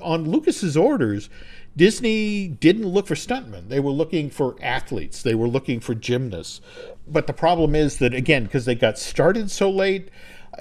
On 0.00 0.30
Lucas's 0.30 0.76
orders, 0.76 1.30
Disney 1.76 2.48
didn't 2.48 2.86
look 2.86 3.06
for 3.06 3.14
stuntmen. 3.14 3.68
They 3.68 3.80
were 3.80 3.90
looking 3.90 4.30
for 4.30 4.56
athletes. 4.62 5.22
They 5.22 5.34
were 5.34 5.48
looking 5.48 5.80
for 5.80 5.94
gymnasts. 5.94 6.60
But 7.06 7.26
the 7.26 7.32
problem 7.32 7.74
is 7.74 7.98
that, 7.98 8.14
again, 8.14 8.44
because 8.44 8.64
they 8.64 8.74
got 8.74 8.98
started 8.98 9.50
so 9.50 9.70
late, 9.70 10.10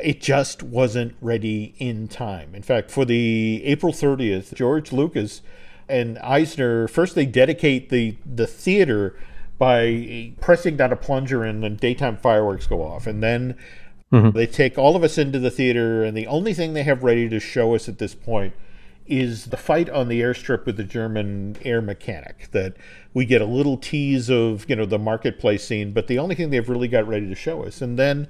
it 0.01 0.21
just 0.21 0.63
wasn't 0.63 1.15
ready 1.21 1.73
in 1.77 2.07
time. 2.07 2.53
In 2.53 2.63
fact, 2.63 2.91
for 2.91 3.05
the 3.05 3.61
April 3.65 3.93
30th, 3.93 4.53
George 4.53 4.91
Lucas 4.91 5.41
and 5.87 6.17
Eisner 6.19 6.87
first 6.87 7.13
they 7.13 7.27
dedicate 7.27 7.89
the 7.89 8.17
the 8.25 8.47
theater 8.47 9.15
by 9.57 10.33
pressing 10.41 10.75
down 10.77 10.91
a 10.91 10.95
plunger 10.95 11.43
and 11.43 11.63
then 11.63 11.75
daytime 11.75 12.17
fireworks 12.17 12.67
go 12.67 12.81
off, 12.81 13.07
and 13.07 13.23
then 13.23 13.55
mm-hmm. 14.11 14.31
they 14.31 14.47
take 14.47 14.77
all 14.77 14.95
of 14.95 15.03
us 15.03 15.17
into 15.17 15.39
the 15.39 15.51
theater, 15.51 16.03
and 16.03 16.15
the 16.17 16.27
only 16.27 16.53
thing 16.53 16.73
they 16.73 16.83
have 16.83 17.03
ready 17.03 17.29
to 17.29 17.39
show 17.39 17.75
us 17.75 17.87
at 17.87 17.97
this 17.97 18.13
point 18.13 18.53
is 19.07 19.45
the 19.45 19.57
fight 19.57 19.87
on 19.89 20.07
the 20.07 20.19
airstrip 20.19 20.65
with 20.65 20.77
the 20.77 20.83
German 20.83 21.55
air 21.63 21.81
mechanic. 21.81 22.49
That 22.51 22.75
we 23.13 23.23
get 23.23 23.41
a 23.41 23.45
little 23.45 23.77
tease 23.77 24.29
of, 24.29 24.69
you 24.69 24.75
know, 24.75 24.85
the 24.85 24.99
marketplace 24.99 25.63
scene, 25.63 25.93
but 25.93 26.07
the 26.07 26.19
only 26.19 26.35
thing 26.35 26.49
they've 26.49 26.67
really 26.67 26.89
got 26.89 27.07
ready 27.07 27.29
to 27.29 27.35
show 27.35 27.63
us, 27.63 27.81
and 27.81 27.97
then 27.97 28.27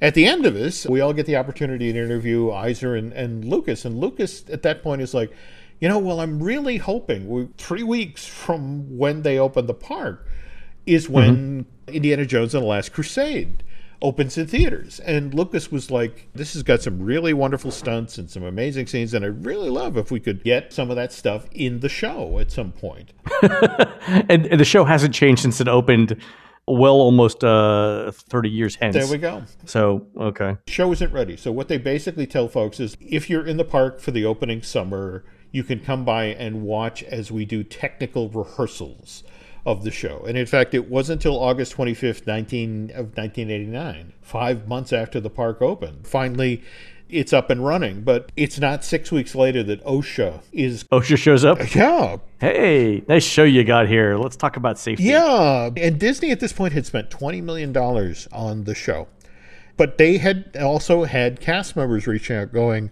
at 0.00 0.14
the 0.14 0.26
end 0.26 0.46
of 0.46 0.54
this, 0.54 0.86
we 0.86 1.00
all 1.00 1.12
get 1.12 1.26
the 1.26 1.36
opportunity 1.36 1.92
to 1.92 1.98
interview 1.98 2.52
Eisner 2.52 2.94
and, 2.94 3.12
and 3.12 3.44
Lucas. 3.44 3.84
And 3.84 3.98
Lucas 3.98 4.44
at 4.50 4.62
that 4.62 4.82
point 4.82 5.02
is 5.02 5.12
like, 5.12 5.32
you 5.80 5.88
know, 5.88 5.98
well, 5.98 6.20
I'm 6.20 6.42
really 6.42 6.76
hoping 6.76 7.28
we, 7.28 7.48
three 7.56 7.82
weeks 7.82 8.26
from 8.26 8.96
when 8.96 9.22
they 9.22 9.38
open 9.38 9.66
the 9.66 9.74
park 9.74 10.26
is 10.86 11.08
when 11.08 11.64
mm-hmm. 11.64 11.94
Indiana 11.94 12.26
Jones 12.26 12.54
and 12.54 12.62
the 12.62 12.68
Last 12.68 12.92
Crusade 12.92 13.62
opens 14.00 14.38
in 14.38 14.46
theaters. 14.46 15.00
And 15.00 15.34
Lucas 15.34 15.72
was 15.72 15.90
like, 15.90 16.28
this 16.34 16.54
has 16.54 16.62
got 16.62 16.82
some 16.82 17.02
really 17.02 17.32
wonderful 17.32 17.70
stunts 17.70 18.18
and 18.18 18.30
some 18.30 18.44
amazing 18.44 18.86
scenes. 18.86 19.14
And 19.14 19.24
I'd 19.24 19.44
really 19.44 19.70
love 19.70 19.96
if 19.96 20.10
we 20.10 20.20
could 20.20 20.44
get 20.44 20.72
some 20.72 20.90
of 20.90 20.96
that 20.96 21.12
stuff 21.12 21.46
in 21.52 21.80
the 21.80 21.88
show 21.88 22.38
at 22.38 22.50
some 22.52 22.72
point. 22.72 23.12
and, 23.42 24.46
and 24.46 24.60
the 24.60 24.64
show 24.64 24.84
hasn't 24.84 25.14
changed 25.14 25.42
since 25.42 25.60
it 25.60 25.68
opened 25.68 26.16
well 26.70 26.94
almost 26.94 27.44
uh, 27.44 28.10
30 28.12 28.48
years 28.48 28.76
hence. 28.76 28.94
There 28.94 29.06
we 29.06 29.18
go. 29.18 29.44
So, 29.64 30.06
okay. 30.16 30.56
Show 30.66 30.92
isn't 30.92 31.12
ready. 31.12 31.36
So, 31.36 31.52
what 31.52 31.68
they 31.68 31.78
basically 31.78 32.26
tell 32.26 32.48
folks 32.48 32.80
is 32.80 32.96
if 33.00 33.28
you're 33.30 33.46
in 33.46 33.56
the 33.56 33.64
park 33.64 34.00
for 34.00 34.10
the 34.10 34.24
opening 34.24 34.62
summer, 34.62 35.24
you 35.50 35.64
can 35.64 35.80
come 35.80 36.04
by 36.04 36.26
and 36.26 36.62
watch 36.62 37.02
as 37.02 37.30
we 37.30 37.44
do 37.44 37.64
technical 37.64 38.28
rehearsals 38.28 39.24
of 39.66 39.84
the 39.84 39.90
show. 39.90 40.24
And 40.26 40.38
in 40.38 40.46
fact, 40.46 40.74
it 40.74 40.88
wasn't 40.88 41.24
until 41.24 41.38
August 41.38 41.76
25th, 41.76 42.26
19 42.26 42.90
of 42.90 43.16
1989, 43.16 44.12
5 44.22 44.68
months 44.68 44.92
after 44.92 45.20
the 45.20 45.30
park 45.30 45.60
opened. 45.60 46.06
Finally, 46.06 46.62
it's 47.08 47.32
up 47.32 47.50
and 47.50 47.64
running. 47.64 48.02
But 48.02 48.30
it's 48.36 48.58
not 48.58 48.84
six 48.84 49.10
weeks 49.10 49.34
later 49.34 49.62
that 49.64 49.84
OSHA 49.84 50.42
is. 50.52 50.84
OSHA 50.84 51.18
shows 51.18 51.44
up? 51.44 51.74
Yeah. 51.74 52.18
Hey, 52.40 53.02
nice 53.08 53.24
show 53.24 53.44
you 53.44 53.64
got 53.64 53.88
here. 53.88 54.16
Let's 54.16 54.36
talk 54.36 54.56
about 54.56 54.78
safety. 54.78 55.04
Yeah. 55.04 55.70
And 55.76 55.98
Disney 55.98 56.30
at 56.30 56.40
this 56.40 56.52
point 56.52 56.72
had 56.72 56.86
spent 56.86 57.10
$20 57.10 57.42
million 57.42 57.76
on 57.76 58.64
the 58.64 58.74
show. 58.74 59.08
But 59.76 59.96
they 59.98 60.18
had 60.18 60.56
also 60.60 61.04
had 61.04 61.40
cast 61.40 61.76
members 61.76 62.06
reaching 62.06 62.36
out 62.36 62.52
going, 62.52 62.90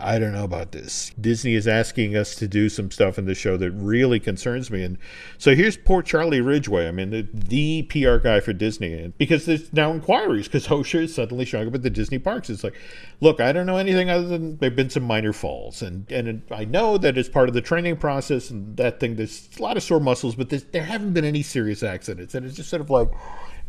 I 0.00 0.18
don't 0.18 0.32
know 0.32 0.44
about 0.44 0.72
this. 0.72 1.12
Disney 1.20 1.54
is 1.54 1.68
asking 1.68 2.16
us 2.16 2.34
to 2.36 2.48
do 2.48 2.68
some 2.68 2.90
stuff 2.90 3.18
in 3.18 3.26
the 3.26 3.34
show 3.34 3.56
that 3.56 3.70
really 3.70 4.18
concerns 4.18 4.70
me. 4.70 4.82
And 4.82 4.98
so 5.38 5.54
here's 5.54 5.76
poor 5.76 6.02
Charlie 6.02 6.40
Ridgway. 6.40 6.88
I 6.88 6.90
mean, 6.90 7.10
the, 7.10 7.28
the 7.32 7.82
PR 7.82 8.16
guy 8.16 8.40
for 8.40 8.52
Disney. 8.52 8.92
And 8.92 9.16
Because 9.18 9.46
there's 9.46 9.72
now 9.72 9.92
inquiries 9.92 10.46
because 10.46 10.66
OSHA 10.66 11.04
is 11.04 11.14
suddenly 11.14 11.44
showing 11.44 11.68
up 11.68 11.74
at 11.74 11.82
the 11.82 11.90
Disney 11.90 12.18
parks. 12.18 12.50
It's 12.50 12.64
like, 12.64 12.74
look, 13.20 13.40
I 13.40 13.52
don't 13.52 13.66
know 13.66 13.76
anything 13.76 14.10
other 14.10 14.26
than 14.26 14.56
there 14.58 14.70
have 14.70 14.76
been 14.76 14.90
some 14.90 15.04
minor 15.04 15.32
falls. 15.32 15.80
And, 15.80 16.10
and 16.10 16.42
I 16.50 16.64
know 16.64 16.98
that 16.98 17.16
it's 17.16 17.28
part 17.28 17.48
of 17.48 17.54
the 17.54 17.62
training 17.62 17.96
process 17.96 18.50
and 18.50 18.76
that 18.76 19.00
thing, 19.00 19.16
there's 19.16 19.48
a 19.58 19.62
lot 19.62 19.76
of 19.76 19.82
sore 19.82 20.00
muscles, 20.00 20.34
but 20.34 20.50
there 20.50 20.84
haven't 20.84 21.12
been 21.12 21.24
any 21.24 21.42
serious 21.42 21.82
accidents. 21.82 22.34
And 22.34 22.44
it's 22.44 22.56
just 22.56 22.70
sort 22.70 22.82
of 22.82 22.90
like, 22.90 23.10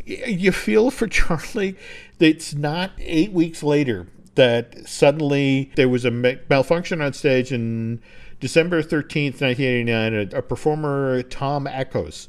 you 0.06 0.52
feel 0.52 0.92
for 0.92 1.08
Charlie. 1.08 1.76
That 2.18 2.28
it's 2.28 2.54
not 2.54 2.92
eight 2.98 3.32
weeks 3.32 3.62
later 3.62 4.08
that 4.36 4.88
suddenly 4.88 5.71
there 5.76 5.89
was 5.89 6.06
a 6.06 6.12
malfunction 6.12 7.02
on 7.02 7.13
stage 7.13 7.52
in 7.52 8.02
December 8.39 8.84
13th, 8.84 9.41
1989. 9.41 10.13
A, 10.13 10.38
a 10.38 10.41
performer, 10.41 11.24
Tom 11.24 11.67
Echoes, 11.67 12.28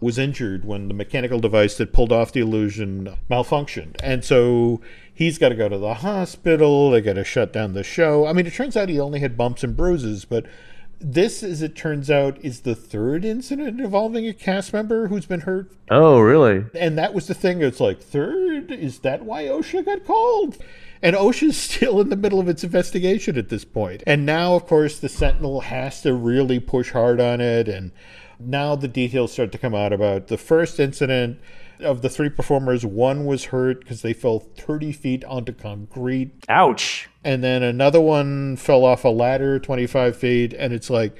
was 0.00 0.18
injured 0.18 0.64
when 0.64 0.88
the 0.88 0.94
mechanical 0.94 1.40
device 1.40 1.76
that 1.76 1.92
pulled 1.92 2.12
off 2.12 2.32
the 2.32 2.40
illusion 2.40 3.16
malfunctioned. 3.30 3.96
And 4.02 4.24
so 4.24 4.80
he's 5.12 5.38
got 5.38 5.48
to 5.48 5.54
go 5.56 5.68
to 5.68 5.78
the 5.78 5.94
hospital. 5.94 6.90
They 6.90 7.00
got 7.00 7.14
to 7.14 7.24
shut 7.24 7.52
down 7.52 7.72
the 7.72 7.82
show. 7.82 8.26
I 8.26 8.32
mean, 8.32 8.46
it 8.46 8.54
turns 8.54 8.76
out 8.76 8.88
he 8.88 9.00
only 9.00 9.20
had 9.20 9.36
bumps 9.36 9.64
and 9.64 9.76
bruises, 9.76 10.24
but 10.24 10.46
this, 11.00 11.42
as 11.42 11.62
it 11.62 11.76
turns 11.76 12.10
out, 12.10 12.38
is 12.44 12.60
the 12.60 12.74
third 12.74 13.24
incident 13.24 13.80
involving 13.80 14.26
a 14.26 14.32
cast 14.32 14.72
member 14.72 15.08
who's 15.08 15.26
been 15.26 15.40
hurt. 15.40 15.70
Oh, 15.90 16.18
really? 16.18 16.64
And 16.74 16.98
that 16.98 17.14
was 17.14 17.26
the 17.26 17.34
thing. 17.34 17.62
It's 17.62 17.80
like, 17.80 18.00
third? 18.00 18.72
Is 18.72 19.00
that 19.00 19.24
why 19.24 19.44
OSHA 19.44 19.84
got 19.84 20.04
called? 20.04 20.58
And 21.02 21.14
OSHA's 21.16 21.56
still 21.60 22.00
in 22.00 22.08
the 22.08 22.16
middle 22.16 22.40
of 22.40 22.48
its 22.48 22.64
investigation 22.64 23.36
at 23.36 23.48
this 23.48 23.64
point. 23.64 24.02
And 24.06 24.24
now, 24.26 24.54
of 24.54 24.66
course, 24.66 24.98
the 24.98 25.08
Sentinel 25.08 25.62
has 25.62 26.02
to 26.02 26.14
really 26.14 26.60
push 26.60 26.92
hard 26.92 27.20
on 27.20 27.40
it. 27.40 27.68
And 27.68 27.92
now 28.38 28.74
the 28.74 28.88
details 28.88 29.32
start 29.32 29.52
to 29.52 29.58
come 29.58 29.74
out 29.74 29.92
about 29.92 30.28
the 30.28 30.38
first 30.38 30.78
incident 30.78 31.38
of 31.80 32.02
the 32.02 32.08
three 32.08 32.28
performers, 32.28 32.84
one 32.84 33.24
was 33.24 33.46
hurt 33.46 33.80
because 33.80 34.02
they 34.02 34.12
fell 34.12 34.40
30 34.40 34.92
feet 34.92 35.24
onto 35.24 35.52
concrete. 35.52 36.32
Ouch. 36.48 37.08
And 37.24 37.42
then 37.42 37.62
another 37.62 38.00
one 38.00 38.56
fell 38.56 38.84
off 38.84 39.04
a 39.04 39.08
ladder 39.08 39.58
25 39.58 40.16
feet. 40.16 40.52
And 40.54 40.72
it's 40.72 40.90
like, 40.90 41.16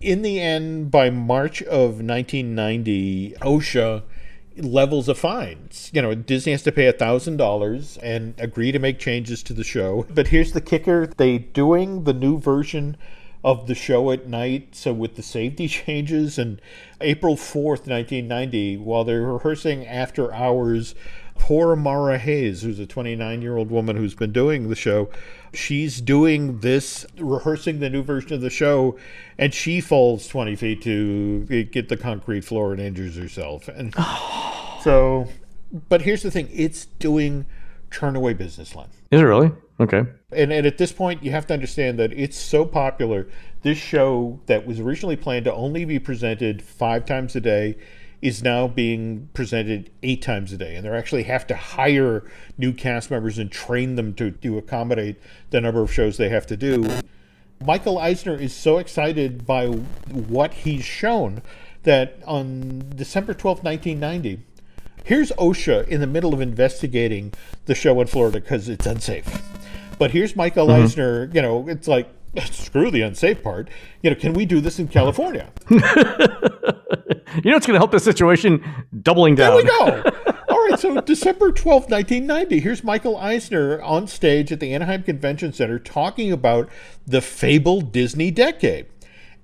in 0.00 0.22
the 0.22 0.40
end, 0.40 0.90
by 0.90 1.10
March 1.10 1.62
of 1.62 2.00
1990, 2.00 3.34
OSHA 3.40 4.02
levels 4.64 5.08
of 5.08 5.18
fines. 5.18 5.90
You 5.92 6.02
know, 6.02 6.14
Disney 6.14 6.52
has 6.52 6.62
to 6.62 6.72
pay 6.72 6.90
$1,000 6.92 7.98
and 8.02 8.34
agree 8.38 8.72
to 8.72 8.78
make 8.78 8.98
changes 8.98 9.42
to 9.44 9.52
the 9.52 9.64
show. 9.64 10.06
But 10.10 10.28
here's 10.28 10.52
the 10.52 10.60
kicker 10.60 11.06
they 11.06 11.38
doing 11.38 12.04
the 12.04 12.12
new 12.12 12.38
version 12.38 12.96
of 13.42 13.66
the 13.66 13.74
show 13.74 14.10
at 14.10 14.26
night. 14.26 14.74
So 14.74 14.92
with 14.92 15.16
the 15.16 15.22
safety 15.22 15.68
changes 15.68 16.38
and 16.38 16.60
April 17.00 17.36
4th, 17.36 17.86
1990, 17.86 18.76
while 18.78 19.04
they're 19.04 19.22
rehearsing 19.22 19.86
after 19.86 20.32
hours, 20.32 20.94
poor 21.40 21.74
Mara 21.74 22.18
Hayes, 22.18 22.62
who's 22.62 22.78
a 22.78 22.86
29 22.86 23.42
year 23.42 23.56
old 23.56 23.70
woman 23.70 23.96
who's 23.96 24.14
been 24.14 24.30
doing 24.30 24.68
the 24.68 24.76
show, 24.76 25.08
she's 25.52 26.00
doing 26.00 26.60
this, 26.60 27.06
rehearsing 27.18 27.80
the 27.80 27.90
new 27.90 28.02
version 28.02 28.34
of 28.34 28.42
the 28.42 28.50
show, 28.50 28.96
and 29.38 29.52
she 29.52 29.80
falls 29.80 30.28
20 30.28 30.54
feet 30.54 30.82
to 30.82 31.44
get 31.64 31.88
the 31.88 31.96
concrete 31.96 32.42
floor 32.42 32.72
and 32.72 32.80
injures 32.80 33.16
herself. 33.16 33.66
And 33.68 33.94
so, 34.84 35.26
but 35.88 36.02
here's 36.02 36.22
the 36.22 36.30
thing 36.30 36.48
it's 36.52 36.84
doing 36.84 37.46
turnaway 37.90 38.36
business 38.36 38.76
line. 38.76 38.90
Is 39.10 39.20
it 39.20 39.24
really? 39.24 39.50
Okay. 39.80 40.04
And, 40.30 40.52
and 40.52 40.66
at 40.66 40.76
this 40.76 40.92
point, 40.92 41.24
you 41.24 41.30
have 41.30 41.46
to 41.46 41.54
understand 41.54 41.98
that 41.98 42.12
it's 42.12 42.36
so 42.36 42.66
popular. 42.66 43.26
This 43.62 43.78
show 43.78 44.38
that 44.46 44.66
was 44.66 44.78
originally 44.78 45.16
planned 45.16 45.46
to 45.46 45.54
only 45.54 45.86
be 45.86 45.98
presented 45.98 46.62
five 46.62 47.06
times 47.06 47.34
a 47.34 47.40
day 47.40 47.76
is 48.22 48.42
now 48.42 48.68
being 48.68 49.28
presented 49.32 49.90
eight 50.02 50.20
times 50.20 50.52
a 50.52 50.56
day. 50.56 50.76
And 50.76 50.84
they 50.84 50.90
actually 50.90 51.22
have 51.24 51.46
to 51.46 51.56
hire 51.56 52.24
new 52.58 52.72
cast 52.72 53.10
members 53.10 53.38
and 53.38 53.50
train 53.50 53.96
them 53.96 54.14
to, 54.14 54.30
to 54.30 54.58
accommodate 54.58 55.16
the 55.50 55.60
number 55.60 55.80
of 55.80 55.92
shows 55.92 56.16
they 56.16 56.28
have 56.28 56.46
to 56.48 56.56
do. 56.56 57.00
Michael 57.64 57.98
Eisner 57.98 58.34
is 58.36 58.54
so 58.54 58.78
excited 58.78 59.46
by 59.46 59.66
what 59.66 60.52
he's 60.52 60.84
shown 60.84 61.42
that 61.82 62.18
on 62.26 62.92
December 62.94 63.32
12, 63.32 63.64
1990, 63.64 64.42
here's 65.04 65.30
OSHA 65.32 65.88
in 65.88 66.00
the 66.00 66.06
middle 66.06 66.34
of 66.34 66.40
investigating 66.40 67.32
the 67.64 67.74
show 67.74 68.00
in 68.00 68.06
Florida 68.06 68.40
because 68.40 68.68
it's 68.68 68.86
unsafe. 68.86 69.42
But 69.98 70.10
here's 70.10 70.36
Michael 70.36 70.68
mm-hmm. 70.68 70.84
Eisner, 70.84 71.30
you 71.32 71.42
know, 71.42 71.68
it's 71.68 71.88
like, 71.88 72.08
screw 72.50 72.90
the 72.90 73.02
unsafe 73.02 73.42
part. 73.42 73.68
You 74.02 74.10
know, 74.10 74.16
can 74.16 74.32
we 74.32 74.46
do 74.46 74.60
this 74.60 74.78
in 74.78 74.88
California? 74.88 75.50
you 75.70 75.78
know, 75.78 75.96
it's 77.56 77.66
going 77.66 77.74
to 77.74 77.78
help 77.78 77.90
the 77.90 78.00
situation 78.00 78.64
doubling 79.02 79.34
down. 79.34 79.56
There 79.56 79.64
we 79.64 79.68
go. 79.68 80.10
All 80.48 80.68
right, 80.68 80.78
so 80.78 81.00
December 81.00 81.52
12th, 81.52 81.90
1990, 81.90 82.60
here's 82.60 82.84
Michael 82.84 83.16
Eisner 83.16 83.80
on 83.82 84.06
stage 84.06 84.50
at 84.52 84.60
the 84.60 84.74
Anaheim 84.74 85.02
Convention 85.02 85.52
Center 85.52 85.78
talking 85.78 86.32
about 86.32 86.68
the 87.06 87.20
fabled 87.20 87.92
Disney 87.92 88.30
decade 88.30 88.86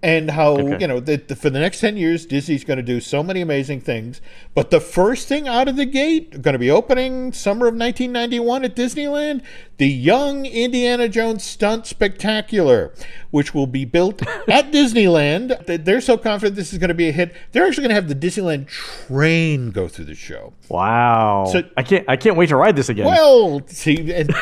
and 0.02 0.30
how 0.30 0.58
okay. 0.58 0.78
you 0.80 0.86
know 0.86 1.00
that 1.00 1.36
for 1.38 1.48
the 1.48 1.58
next 1.58 1.80
10 1.80 1.96
years 1.96 2.26
disney's 2.26 2.64
going 2.64 2.76
to 2.76 2.82
do 2.82 3.00
so 3.00 3.22
many 3.22 3.40
amazing 3.40 3.80
things. 3.80 4.20
But 4.54 4.70
the 4.70 4.80
first 4.80 5.28
thing 5.28 5.48
out 5.48 5.68
of 5.68 5.76
the 5.76 5.86
gate 5.86 6.42
going 6.42 6.52
to 6.52 6.58
be 6.58 6.70
opening 6.70 7.32
summer 7.32 7.66
of 7.66 7.74
1991 7.74 8.64
at 8.64 8.76
disneyland 8.76 9.42
the 9.78 9.88
young 9.88 10.46
indiana 10.46 11.08
jones 11.08 11.44
stunt 11.44 11.86
spectacular 11.86 12.92
which 13.30 13.54
will 13.54 13.66
be 13.66 13.84
built 13.84 14.22
at 14.48 14.70
disneyland. 14.70 15.84
They're 15.84 16.00
so 16.00 16.16
confident 16.16 16.56
this 16.56 16.72
is 16.72 16.78
going 16.78 16.88
to 16.88 16.94
be 16.94 17.08
a 17.08 17.12
hit. 17.12 17.34
They're 17.52 17.66
actually 17.66 17.88
going 17.88 17.90
to 17.90 17.96
have 17.96 18.08
the 18.08 18.14
disneyland 18.14 18.68
train 18.68 19.70
go 19.70 19.88
through 19.88 20.06
the 20.06 20.14
show. 20.14 20.54
Wow. 20.68 21.46
So 21.50 21.62
i 21.76 21.82
can't 21.82 22.04
i 22.08 22.16
can't 22.16 22.36
wait 22.36 22.50
to 22.50 22.56
ride 22.56 22.76
this 22.76 22.88
again. 22.88 23.06
Well 23.06 23.62
see 23.66 24.12
and, 24.12 24.28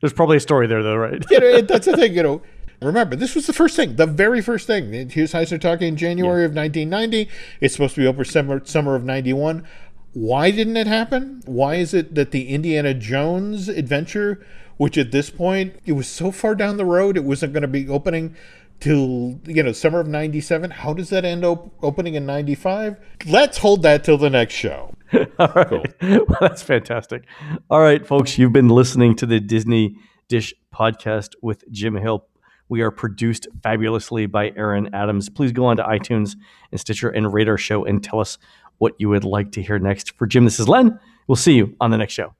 there's 0.00 0.12
probably 0.12 0.38
a 0.38 0.40
story 0.40 0.66
there 0.66 0.82
though 0.82 0.96
right? 0.96 1.24
You 1.30 1.40
know, 1.40 1.60
that's 1.60 1.86
the 1.86 1.96
thing 1.96 2.14
you 2.14 2.22
know 2.22 2.42
Remember, 2.82 3.16
this 3.16 3.34
was 3.34 3.46
the 3.46 3.52
first 3.52 3.76
thing, 3.76 3.96
the 3.96 4.06
very 4.06 4.40
first 4.42 4.66
thing. 4.66 5.08
Hughes 5.08 5.34
Eisner 5.34 5.58
talking 5.58 5.88
in 5.88 5.96
January 5.96 6.42
yeah. 6.42 6.46
of 6.46 6.54
1990. 6.54 7.30
It's 7.60 7.74
supposed 7.74 7.94
to 7.94 8.02
be 8.02 8.06
over 8.06 8.24
summer, 8.24 8.64
summer 8.64 8.94
of 8.94 9.04
91. 9.04 9.66
Why 10.12 10.50
didn't 10.50 10.76
it 10.76 10.86
happen? 10.86 11.42
Why 11.46 11.76
is 11.76 11.92
it 11.94 12.14
that 12.14 12.30
the 12.30 12.48
Indiana 12.48 12.94
Jones 12.94 13.68
adventure, 13.68 14.44
which 14.76 14.96
at 14.98 15.12
this 15.12 15.30
point, 15.30 15.76
it 15.84 15.92
was 15.92 16.08
so 16.08 16.30
far 16.30 16.54
down 16.54 16.76
the 16.76 16.84
road, 16.84 17.16
it 17.16 17.24
wasn't 17.24 17.52
going 17.52 17.62
to 17.62 17.68
be 17.68 17.88
opening 17.88 18.34
till 18.80 19.40
you 19.46 19.62
know 19.62 19.72
summer 19.72 20.00
of 20.00 20.06
97 20.06 20.70
how 20.70 20.92
does 20.92 21.08
that 21.10 21.24
end 21.24 21.44
up 21.44 21.72
opening 21.82 22.14
in 22.14 22.26
95 22.26 22.96
let's 23.26 23.58
hold 23.58 23.82
that 23.82 24.04
till 24.04 24.18
the 24.18 24.28
next 24.28 24.54
show 24.54 24.94
all 25.38 25.48
right 25.54 25.68
cool. 25.68 25.84
well, 26.28 26.38
that's 26.40 26.62
fantastic 26.62 27.24
all 27.70 27.80
right 27.80 28.06
folks 28.06 28.36
you've 28.36 28.52
been 28.52 28.68
listening 28.68 29.16
to 29.16 29.24
the 29.24 29.40
disney 29.40 29.96
dish 30.28 30.52
podcast 30.74 31.30
with 31.42 31.64
jim 31.70 31.96
hill 31.96 32.26
we 32.68 32.80
are 32.80 32.90
produced 32.90 33.46
fabulously 33.62 34.26
by 34.26 34.52
Aaron 34.56 34.94
Adams. 34.94 35.28
Please 35.28 35.52
go 35.52 35.66
on 35.66 35.76
to 35.76 35.82
iTunes 35.84 36.36
and 36.70 36.80
Stitcher 36.80 37.08
and 37.08 37.32
rate 37.32 37.48
our 37.48 37.58
show 37.58 37.84
and 37.84 38.02
tell 38.02 38.20
us 38.20 38.38
what 38.78 38.94
you 38.98 39.08
would 39.08 39.24
like 39.24 39.52
to 39.52 39.62
hear 39.62 39.78
next. 39.78 40.16
For 40.16 40.26
Jim, 40.26 40.44
this 40.44 40.60
is 40.60 40.68
Len. 40.68 40.98
We'll 41.26 41.36
see 41.36 41.54
you 41.54 41.74
on 41.80 41.90
the 41.90 41.98
next 41.98 42.12
show. 42.12 42.34